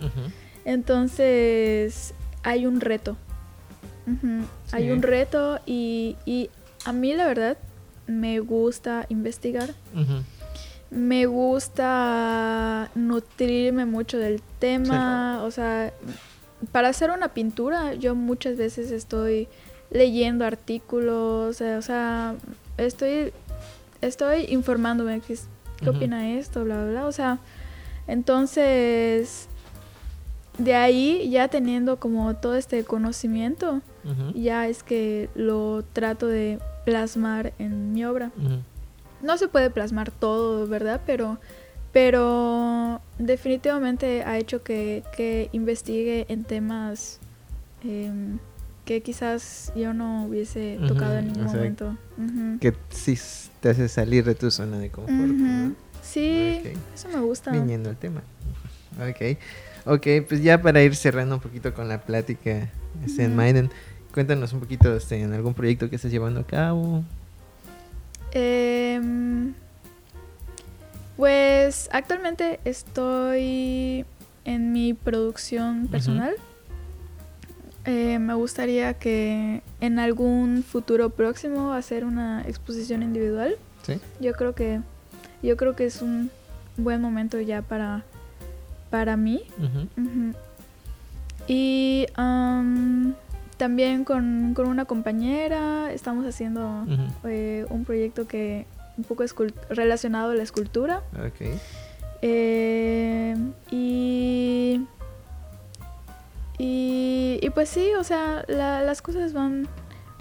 entonces 0.64 2.14
hay 2.44 2.64
un 2.66 2.81
reto. 2.81 3.16
Hay 4.73 4.85
Sí. 4.85 4.90
un 4.90 5.03
reto 5.03 5.59
y, 5.66 6.16
y 6.25 6.49
a 6.85 6.92
mí 6.92 7.12
la 7.14 7.27
verdad 7.27 7.59
me 8.07 8.38
gusta 8.40 9.05
investigar. 9.09 9.75
Me 10.90 11.27
gusta 11.27 12.88
nutrirme 12.94 13.85
mucho 13.85 14.16
del 14.18 14.40
tema, 14.59 15.42
o 15.44 15.51
sea, 15.51 15.92
para 16.73 16.88
hacer 16.88 17.11
una 17.11 17.29
pintura 17.35 17.92
yo 17.94 18.14
muchas 18.14 18.57
veces 18.57 18.90
estoy 18.90 19.49
leyendo 19.90 20.47
artículos, 20.47 21.61
o 21.61 21.83
sea, 21.83 22.35
estoy 22.79 23.33
estoy 24.01 24.47
informándome 24.49 25.21
qué, 25.21 25.33
es- 25.35 25.49
qué 25.79 25.89
Ujú. 25.91 25.97
opina 25.99 26.31
esto, 26.33 26.65
bla, 26.65 26.77
bla, 26.77 26.91
bla, 26.91 27.07
o 27.07 27.13
sea, 27.13 27.39
entonces 28.07 29.49
de 30.59 30.75
ahí 30.75 31.31
ya 31.31 31.49
teniendo 31.49 31.99
como 31.99 32.35
todo 32.35 32.57
este 32.57 32.83
conocimiento, 32.85 33.81
ya 34.35 34.67
es 34.69 34.83
que 34.83 35.29
lo 35.35 35.85
trato 35.93 36.27
de 36.27 36.59
plasmar 36.85 37.53
en 37.59 37.93
mi 37.93 38.05
obra 38.05 38.31
no 39.21 39.37
se 39.37 39.49
puede 39.49 39.69
plasmar 39.71 40.11
todo, 40.11 40.67
¿verdad? 40.67 41.01
Pero, 41.05 41.39
pero 41.93 43.01
definitivamente 43.19 44.23
ha 44.23 44.39
hecho 44.39 44.63
que, 44.63 45.03
que 45.17 45.49
investigue 45.53 46.25
en 46.29 46.45
temas 46.45 47.19
em, 47.85 48.39
que 48.88 49.03
quizás 49.03 49.70
yo 49.77 49.92
no 49.92 50.24
hubiese 50.24 50.79
tocado 50.88 51.18
en 51.18 51.27
ningún 51.27 51.44
o 51.44 51.51
sea, 51.51 51.59
momento. 51.59 51.98
Que 52.59 52.72
sí 52.88 53.18
te 53.61 53.68
hace 53.68 53.87
salir 53.87 54.24
de 54.24 54.35
tu 54.35 54.51
zona 54.51 54.79
de 54.79 54.88
confort. 54.88 55.31
Ujú. 55.31 55.44
¿no? 55.44 55.74
Sí, 56.03 56.62
eso 56.94 57.09
me 57.11 57.20
gusta. 57.20 57.51
Viniendo 57.51 57.90
al 57.90 57.98
tema. 57.98 58.22
Ok. 58.98 59.37
Ok, 59.85 60.07
pues 60.27 60.42
ya 60.42 60.62
para 60.62 60.83
ir 60.83 60.96
cerrando 60.96 61.35
un 61.35 61.42
poquito 61.42 61.74
con 61.74 61.87
la 61.87 62.01
plática, 62.01 62.70
este, 63.05 63.24
en. 63.24 63.37
Maiden, 63.37 63.70
cuéntanos 64.14 64.55
un 64.55 64.61
poquito 64.61 64.96
este, 64.96 65.20
en 65.20 65.35
algún 65.35 65.53
proyecto 65.53 65.90
que 65.90 65.96
estés 65.96 66.11
llevando 66.11 66.40
a 66.40 66.46
cabo. 66.46 67.05
Em, 68.33 69.53
pues 71.18 71.90
actualmente 71.92 72.59
estoy 72.64 74.07
en 74.46 74.72
mi 74.72 74.94
producción 74.94 75.88
personal. 75.88 76.37
Eh, 77.88 78.18
me 78.18 78.35
gustaría 78.35 78.94
que 78.94 79.62
en 79.81 79.98
algún 79.98 80.62
futuro 80.62 81.11
próximo 81.11 81.72
hacer 81.72 82.05
una 82.05 82.42
exposición 82.46 83.03
individual. 83.03 83.57
¿Sí? 83.83 83.98
Yo 84.20 84.33
creo 84.35 84.55
que 84.55 84.81
yo 85.42 85.57
creo 85.57 85.74
que 85.74 85.87
es 85.87 86.03
un 86.03 86.31
buen 86.77 87.01
momento 87.01 87.40
ya 87.40 87.62
para 87.62 88.03
para 88.90 89.16
mí. 89.16 89.42
Y 91.46 92.07
am, 92.14 93.14
también 93.57 94.05
con, 94.05 94.53
con 94.55 94.66
una 94.68 94.85
compañera 94.85 95.90
estamos 95.92 96.27
haciendo 96.27 96.85
eh, 97.24 97.64
un 97.70 97.85
proyecto 97.85 98.27
que 98.29 98.66
un 98.98 99.05
poco 99.05 99.24
escul- 99.24 99.55
relacionado 99.70 100.33
a 100.33 100.35
la 100.35 100.42
escultura. 100.42 101.03
Ok. 101.14 101.57
Eh, 102.20 103.37
y, 103.70 104.83
y, 106.59 107.38
y 107.42 107.51
pues 107.51 107.68
sí, 107.68 107.92
o 107.99 108.05
sea, 108.05 108.44
la- 108.49 108.83
las 108.83 109.01
cosas 109.03 109.33
van, 109.33 109.68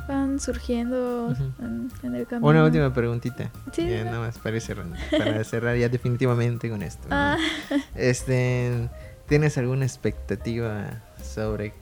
van 0.08 0.40
surgiendo 0.40 1.34
en, 1.60 1.92
en 2.04 2.16
el 2.16 2.28
camino. 2.28 2.48
Una 2.50 2.64
última 2.64 2.94
preguntita. 2.94 3.50
Sí, 3.72 3.88
Ya 3.90 4.04
nada 4.06 4.20
más 4.20 4.38
para 4.38 4.60
cerrar, 4.60 4.86
para 5.18 5.44
cerrar 5.44 5.78
ya 5.78 5.90
definitivamente 5.90 6.70
con 6.70 6.82
esto. 6.84 7.08
¿no? 7.10 7.16
Ah, 7.16 7.38
Este, 7.96 8.90
¿tienes 9.28 9.58
alguna 9.58 9.86
expectativa 9.86 11.02
sobre 11.24 11.74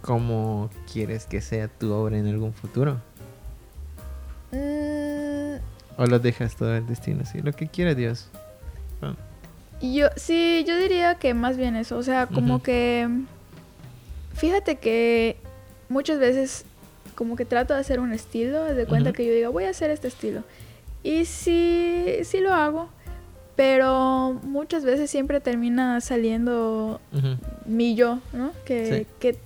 cómo 0.00 0.70
quieres 0.90 1.26
que 1.26 1.40
sea 1.42 1.68
tu 1.68 1.92
obra 1.92 2.16
en 2.16 2.26
algún 2.26 2.54
futuro? 2.54 3.00
mm, 4.52 5.56
¿O 5.98 6.06
lo 6.06 6.18
dejas 6.18 6.56
todo 6.56 6.74
al 6.74 6.86
destino? 6.86 7.24
Sí, 7.26 7.40
lo 7.42 7.52
que 7.52 7.68
quiera 7.68 7.94
Dios. 7.94 8.28
Yo, 9.82 10.08
sí, 10.16 10.62
yo 10.68 10.76
diría 10.76 11.14
que 11.14 11.32
más 11.32 11.56
bien 11.56 11.74
eso, 11.74 11.96
o 11.96 12.02
sea, 12.02 12.26
como 12.26 12.62
que, 12.62 13.08
fíjate 14.40 14.76
que 14.76 15.36
muchas 15.88 16.18
veces 16.18 16.64
como 17.14 17.36
que 17.36 17.44
trato 17.44 17.74
de 17.74 17.80
hacer 17.80 18.00
un 18.00 18.12
estilo, 18.12 18.64
de 18.64 18.86
cuenta 18.86 19.12
que 19.12 19.26
yo 19.26 19.32
digo, 19.34 19.52
voy 19.52 19.64
a 19.64 19.70
hacer 19.70 19.90
este 19.90 20.08
estilo. 20.08 20.42
Y 21.02 21.26
sí, 21.26 22.06
sí 22.24 22.40
lo 22.40 22.52
hago, 22.54 22.88
pero 23.56 24.40
muchas 24.42 24.84
veces 24.84 25.10
siempre 25.10 25.40
termina 25.40 26.00
saliendo 26.00 27.00
mi 27.66 27.94
yo, 27.94 28.20
¿no? 28.32 28.52
Que, 28.64 29.00
Sí. 29.00 29.06
que 29.18 29.36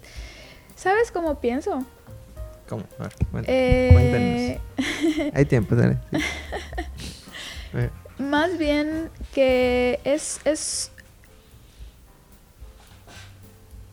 ¿sabes 0.77 1.11
cómo 1.11 1.41
pienso? 1.41 1.85
¿Cómo? 2.69 2.85
A 2.99 3.03
ver, 3.05 3.13
cuént- 3.33 3.45
Eh, 3.49 4.59
Hay 5.35 5.45
tiempo, 5.47 5.75
dale. 5.75 5.99
sí. 6.13 6.19
Más 8.23 8.57
bien 8.59 9.11
que 9.35 9.99
es, 10.05 10.41
es, 10.45 10.93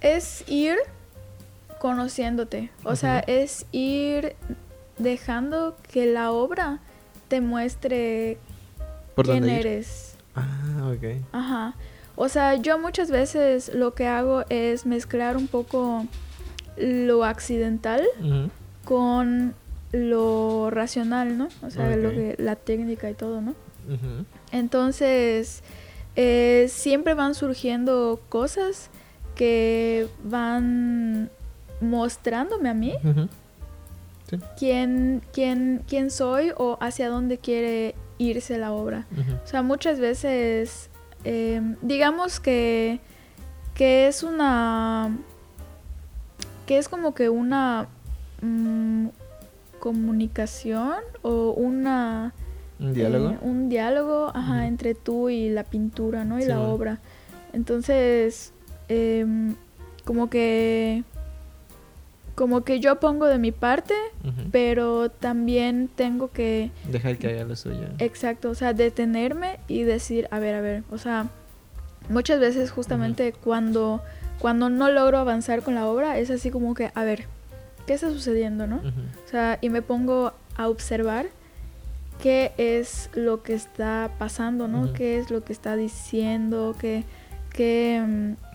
es 0.02 0.44
ir 0.48 0.76
conociéndote. 1.80 2.70
O 2.84 2.96
sea, 2.96 3.20
es 3.20 3.66
ir 3.72 4.36
dejando 4.98 5.76
que 5.92 6.06
la 6.06 6.32
obra 6.32 6.80
te 7.28 7.42
muestre 7.42 8.38
¿Por 9.16 9.26
quién 9.26 9.40
dónde 9.40 9.60
eres. 9.60 10.16
Ah, 10.36 10.94
ok. 10.94 11.24
Ajá. 11.32 11.76
O 12.16 12.30
sea, 12.30 12.56
yo 12.56 12.78
muchas 12.78 13.10
veces 13.10 13.74
lo 13.74 13.94
que 13.94 14.08
hago 14.08 14.44
es 14.50 14.86
mezclar 14.86 15.38
un 15.38 15.48
poco 15.48 16.06
lo 16.78 17.24
accidental 17.26 18.06
con 18.86 19.56
lo 19.92 20.70
racional, 20.70 21.38
¿no? 21.38 21.50
O 21.64 21.70
sea, 21.70 21.96
lo 21.96 22.10
que, 22.12 22.36
la 22.38 22.56
técnica 22.56 23.10
y 23.10 23.14
todo, 23.14 23.42
¿no? 23.42 23.56
Entonces, 24.52 25.64
eh, 26.16 26.68
siempre 26.70 27.14
van 27.14 27.34
surgiendo 27.34 28.22
cosas 28.30 28.90
que 29.36 30.08
van 30.24 31.30
mostrándome 31.80 32.70
a 32.70 32.74
mí. 32.74 32.94
Sí. 34.30 34.38
quién, 34.58 35.22
quién, 35.34 35.84
quién 35.88 36.10
soy 36.10 36.54
o 36.56 36.78
hacia 36.80 37.10
dónde 37.10 37.38
quiere 37.38 37.96
irse 38.17 38.58
la 38.58 38.72
obra. 38.72 39.06
O 39.44 39.48
sea, 39.48 39.62
muchas 39.62 40.00
veces, 40.00 40.89
eh, 41.26 41.62
digamos 41.82 42.39
que, 42.39 43.02
que 43.76 44.08
es 44.08 44.24
una, 44.24 45.17
que 46.65 46.78
es 46.78 46.88
como 46.88 47.13
que 47.13 47.28
una 47.30 47.88
mm, 48.41 49.08
comunicación 49.80 50.94
o 51.24 51.52
una... 51.52 52.34
¿Un 52.80 52.94
diálogo? 52.94 53.30
eh, 53.32 53.38
un 53.41 53.67
diálogo 53.70 54.32
ajá, 54.34 54.65
entre 54.65 54.96
tú 54.96 55.30
y 55.30 55.50
la 55.50 55.63
pintura, 55.65 56.24
¿no? 56.24 56.39
Y 56.39 56.44
Sí, 56.44 56.48
la 56.48 56.58
bueno. 56.60 56.74
obra. 56.74 57.00
Entonces, 57.54 58.54
em, 58.91 59.56
como 60.06 60.30
que... 60.30 61.04
Como 62.36 62.62
que 62.62 62.80
yo 62.80 62.99
pongo 62.99 63.27
de 63.27 63.38
mi 63.38 63.51
parte, 63.51 63.93
pero 64.51 65.12
también 65.12 65.89
tengo 65.93 66.32
que, 66.32 66.71
Dejar 66.89 67.17
que 67.17 67.27
haga 67.27 67.43
lo 67.43 67.56
suyo. 67.56 67.89
exacto, 67.99 68.49
o 68.49 68.56
sea, 68.56 68.73
detenerme 68.73 69.60
y 69.67 69.84
decir, 69.84 70.27
a 70.32 70.39
ver, 70.39 70.56
a 70.56 70.62
ver, 70.62 70.84
o 70.89 70.97
sea, 70.97 71.27
muchas 72.10 72.39
veces 72.39 72.71
justamente 72.71 73.34
cuando, 73.34 74.01
cuando 74.39 74.69
no 74.69 74.89
logro 74.89 75.19
avanzar 75.19 75.62
con 75.62 75.75
la 75.75 75.86
obra, 75.86 76.17
es 76.17 76.32
así 76.32 76.49
como 76.49 76.73
que, 76.73 76.89
a 76.95 77.04
ver, 77.04 77.25
¿qué 77.86 77.93
está 77.93 78.10
sucediendo, 78.10 78.65
no? 78.65 78.77
O 78.77 79.30
sea, 79.30 79.60
y 79.62 79.69
me 79.69 79.82
pongo 79.82 80.34
a 80.56 80.67
observar 80.69 81.27
qué 82.23 82.54
es 82.58 83.10
lo 83.13 83.43
que 83.43 83.54
está 83.54 84.12
pasando, 84.17 84.67
¿no? 84.67 84.93
¿Qué 84.93 85.19
es 85.19 85.30
lo 85.32 85.43
que 85.43 85.54
está 85.54 85.75
diciendo? 85.75 86.75
¿Qué, 86.80 87.04
qué, 87.54 88.04
mm, 88.08 88.51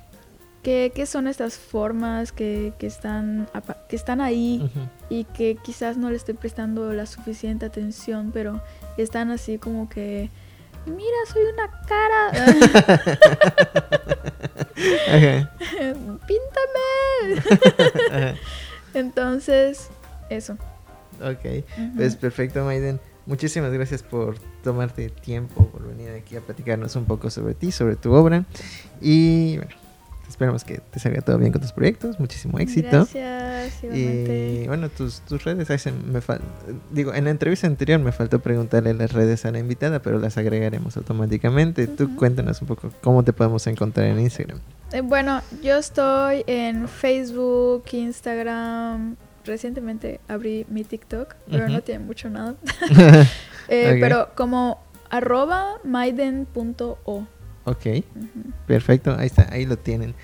qué- 0.66 0.90
qué 0.92 1.06
son 1.06 1.28
estas 1.28 1.58
formas 1.58 2.32
que, 2.32 2.72
que 2.76 2.88
están, 2.88 3.48
que 3.88 3.94
están 3.94 4.20
ahí 4.20 4.68
y 5.08 5.22
que 5.22 5.56
quizás 5.62 5.96
no 5.96 6.10
le 6.10 6.16
estoy 6.16 6.34
prestando 6.34 6.92
la 6.92 7.06
suficiente 7.06 7.66
atención, 7.66 8.32
pero 8.34 8.60
están 8.96 9.30
así 9.30 9.58
como 9.58 9.88
que, 9.88 10.28
mira, 10.86 11.16
soy 11.32 11.44
una 11.54 11.70
cara, 11.86 12.32
píntame. 16.26 18.34
Entonces, 18.94 19.88
eso. 20.30 20.54
Ok. 21.22 21.64
Pues 21.96 22.16
perfecto, 22.16 22.64
Maiden. 22.64 22.98
Muchísimas 23.26 23.72
gracias 23.72 24.02
por 24.02 24.38
tomarte 24.62 25.08
tiempo, 25.10 25.66
por 25.68 25.86
venir 25.86 26.10
aquí 26.10 26.36
a 26.36 26.40
platicarnos 26.40 26.94
un 26.96 27.04
poco 27.06 27.30
sobre 27.30 27.54
ti, 27.54 27.70
sobre 27.72 27.96
tu 27.96 28.12
obra. 28.12 28.44
Y 29.00 29.56
bueno, 29.58 29.72
esperamos 30.28 30.64
que 30.64 30.78
te 30.90 30.98
salga 30.98 31.20
todo 31.22 31.38
bien 31.38 31.52
con 31.52 31.60
tus 31.62 31.72
proyectos. 31.72 32.18
Muchísimo 32.20 32.58
éxito. 32.58 32.88
Gracias, 33.12 33.84
igualmente. 33.84 34.62
Y 34.64 34.66
bueno, 34.66 34.88
tus, 34.88 35.20
tus 35.20 35.44
redes, 35.44 35.70
ahí 35.70 35.78
se 35.78 35.92
me 35.92 36.20
fal- 36.20 36.40
digo, 36.90 37.14
en 37.14 37.24
la 37.24 37.30
entrevista 37.30 37.66
anterior 37.66 38.00
me 38.00 38.12
faltó 38.12 38.40
preguntarle 38.40 38.94
las 38.94 39.12
redes 39.12 39.44
a 39.46 39.50
la 39.52 39.58
invitada, 39.58 40.00
pero 40.00 40.18
las 40.18 40.36
agregaremos 40.38 40.96
automáticamente. 40.96 41.86
Tú 41.86 42.14
cuéntanos 42.16 42.60
un 42.62 42.68
poco 42.68 42.90
cómo 43.02 43.22
te 43.24 43.32
podemos 43.32 43.66
encontrar 43.66 44.06
en 44.06 44.20
Instagram. 44.20 44.58
Eh, 44.92 45.00
bueno, 45.00 45.42
yo 45.62 45.76
estoy 45.76 46.44
en 46.46 46.88
Facebook, 46.88 47.84
Instagram. 47.92 49.16
Recientemente 49.44 50.20
abrí 50.26 50.66
mi 50.68 50.82
TikTok, 50.82 51.34
pero 51.50 51.68
no 51.68 51.80
tiene 51.82 52.04
mucho 52.04 52.28
nada. 52.30 52.54
Eh. 53.68 53.98
Pero 54.00 54.28
como 54.36 54.80
arroba 55.10 55.78
maiden.o. 55.82 57.26
ok, 57.66 58.04
perfecto, 58.66 59.14
ahí 59.18 59.26
está, 59.26 59.52
ahí 59.52 59.66
lo 59.66 59.76
tienen. 59.76 60.14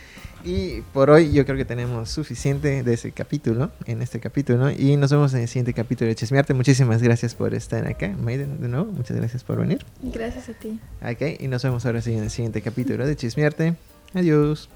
Y 0.44 0.80
por 0.92 1.10
hoy 1.10 1.32
yo 1.32 1.44
creo 1.44 1.56
que 1.56 1.64
tenemos 1.64 2.10
suficiente 2.10 2.82
de 2.82 2.94
ese 2.94 3.12
capítulo, 3.12 3.70
en 3.86 4.02
este 4.02 4.18
capítulo, 4.18 4.70
y 4.70 4.96
nos 4.96 5.12
vemos 5.12 5.32
en 5.34 5.42
el 5.42 5.48
siguiente 5.48 5.72
capítulo 5.72 6.08
de 6.08 6.16
Chismearte. 6.16 6.52
Muchísimas 6.54 7.00
gracias 7.00 7.34
por 7.34 7.54
estar 7.54 7.86
acá, 7.86 8.08
Maiden, 8.08 8.60
de 8.60 8.68
nuevo, 8.68 8.90
muchas 8.90 9.16
gracias 9.16 9.44
por 9.44 9.58
venir. 9.58 9.84
Gracias 10.02 10.48
a 10.48 10.54
ti. 10.54 10.80
Ok, 11.00 11.40
y 11.40 11.48
nos 11.48 11.62
vemos 11.62 11.86
ahora 11.86 12.00
sí 12.00 12.12
en 12.12 12.24
el 12.24 12.30
siguiente 12.30 12.60
capítulo 12.62 13.06
de 13.06 13.14
Chismearte. 13.14 13.74
Adiós. 14.14 14.68